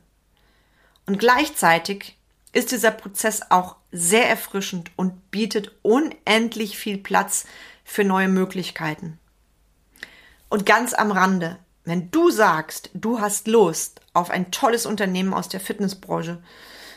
Und 1.06 1.20
gleichzeitig 1.20 2.18
ist 2.54 2.72
dieser 2.72 2.92
Prozess 2.92 3.42
auch 3.50 3.76
sehr 3.92 4.28
erfrischend 4.28 4.90
und 4.96 5.30
bietet 5.30 5.74
unendlich 5.84 6.78
viel 6.78 6.98
Platz 6.98 7.46
für 7.84 8.04
neue 8.04 8.30
Möglichkeiten. 8.30 9.20
Und 10.50 10.66
ganz 10.66 10.94
am 10.94 11.12
Rande, 11.12 11.60
wenn 11.84 12.10
du 12.10 12.32
sagst, 12.32 12.90
du 12.94 13.20
hast 13.20 13.48
Lust 13.48 14.02
auf 14.14 14.32
ein 14.32 14.50
tolles 14.50 14.88
Unternehmen 14.88 15.34
aus 15.34 15.50
der 15.50 15.60
Fitnessbranche, 15.60 16.42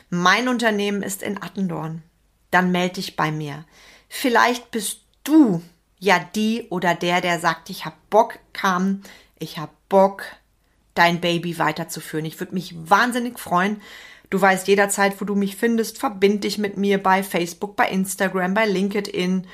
mein 0.09 0.49
Unternehmen 0.49 1.03
ist 1.03 1.23
in 1.23 1.43
Attendorn, 1.43 2.03
dann 2.51 2.73
melde 2.73 2.95
dich 2.95 3.17
bei 3.17 3.31
mir. 3.31 3.67
Vielleicht 4.09 4.71
bist 4.71 5.01
du 5.29 5.63
ja 5.99 6.21
die 6.35 6.67
oder 6.71 6.95
der, 6.95 7.21
der 7.21 7.39
sagt, 7.41 7.71
ich 7.71 7.85
hab 7.85 7.95
Bock, 8.11 8.39
kam, 8.53 9.03
ich 9.39 9.59
hab 9.59 9.71
Bock, 9.89 10.25
dein 10.95 11.21
Baby 11.21 11.59
weiterzuführen. 11.59 12.25
Ich 12.25 12.41
würde 12.41 12.55
mich 12.55 12.75
wahnsinnig 12.77 13.39
freuen. 13.39 13.81
Du 14.31 14.41
weißt 14.41 14.69
jederzeit, 14.69 15.21
wo 15.21 15.25
du 15.25 15.35
mich 15.35 15.57
findest. 15.57 15.99
Verbind 15.99 16.45
dich 16.45 16.59
mit 16.59 16.77
mir 16.77 17.03
bei 17.03 17.23
Facebook, 17.23 17.77
bei 17.77 17.89
Instagram, 17.89 18.55
bei 18.55 18.67
LinkedIn. 18.67 19.47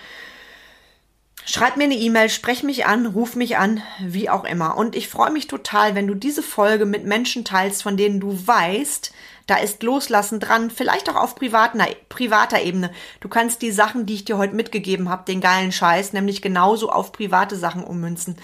Schreib 1.47 1.77
mir 1.77 1.85
eine 1.85 1.97
E-Mail, 1.97 2.31
sprech 2.31 2.63
mich 2.63 2.87
an, 2.87 3.05
ruf 3.05 3.37
mich 3.37 3.59
an, 3.59 3.83
wie 4.01 4.31
auch 4.31 4.45
immer. 4.45 4.79
Und 4.79 4.97
ich 4.97 5.09
freue 5.09 5.31
mich 5.31 5.47
total, 5.47 5.95
wenn 5.95 6.07
du 6.07 6.15
diese 6.15 6.43
Folge 6.43 6.87
mit 6.87 7.05
Menschen 7.05 7.45
teilst, 7.45 7.83
von 7.83 7.99
denen 7.99 8.19
du 8.19 8.47
weißt, 8.47 9.13
da 9.47 9.57
ist 9.57 9.83
Loslassen 9.83 10.41
dran, 10.41 10.71
vielleicht 10.71 11.11
auch 11.11 11.17
auf 11.17 11.35
privater, 11.35 11.87
privater 12.09 12.63
Ebene. 12.63 12.91
Du 13.21 13.29
kannst 13.29 13.61
die 13.61 13.73
Sachen, 13.73 14.07
die 14.07 14.15
ich 14.15 14.25
dir 14.25 14.39
heute 14.39 14.55
mitgegeben 14.55 15.11
habe, 15.11 15.25
den 15.25 15.41
geilen 15.41 15.73
Scheiß, 15.73 16.13
nämlich 16.15 16.41
genauso 16.41 16.91
auf 16.91 17.13
private 17.13 17.57
Sachen 17.57 17.85
ummünzen. 17.85 18.37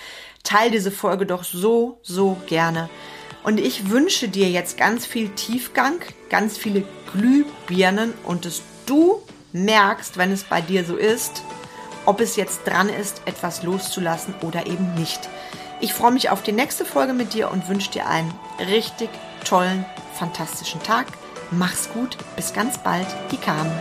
Teil 0.42 0.70
diese 0.70 0.90
Folge 0.90 1.24
doch 1.24 1.44
so, 1.44 1.98
so 2.02 2.36
gerne. 2.46 2.90
Und 3.42 3.58
ich 3.58 3.88
wünsche 3.88 4.28
dir 4.28 4.50
jetzt 4.50 4.76
ganz 4.76 5.06
viel 5.06 5.30
Tiefgang, 5.30 5.94
ganz 6.28 6.58
viele 6.58 6.84
Glühbirnen 7.12 8.12
und 8.24 8.44
dass 8.44 8.62
du 8.84 9.22
merkst, 9.52 10.18
wenn 10.18 10.30
es 10.30 10.44
bei 10.44 10.60
dir 10.60 10.84
so 10.84 10.96
ist, 10.96 11.42
ob 12.04 12.20
es 12.20 12.36
jetzt 12.36 12.66
dran 12.66 12.88
ist, 12.88 13.22
etwas 13.24 13.62
loszulassen 13.62 14.34
oder 14.42 14.66
eben 14.66 14.94
nicht. 14.94 15.28
Ich 15.80 15.94
freue 15.94 16.12
mich 16.12 16.28
auf 16.28 16.42
die 16.42 16.52
nächste 16.52 16.84
Folge 16.84 17.14
mit 17.14 17.32
dir 17.32 17.50
und 17.50 17.68
wünsche 17.68 17.90
dir 17.90 18.06
einen 18.06 18.32
richtig 18.58 19.08
tollen, 19.40 19.84
fantastischen 20.14 20.82
Tag. 20.82 21.06
Mach's 21.50 21.88
gut, 21.92 22.16
bis 22.36 22.52
ganz 22.52 22.78
bald, 22.78 23.06
die 23.30 23.36
Carmen. 23.36 23.72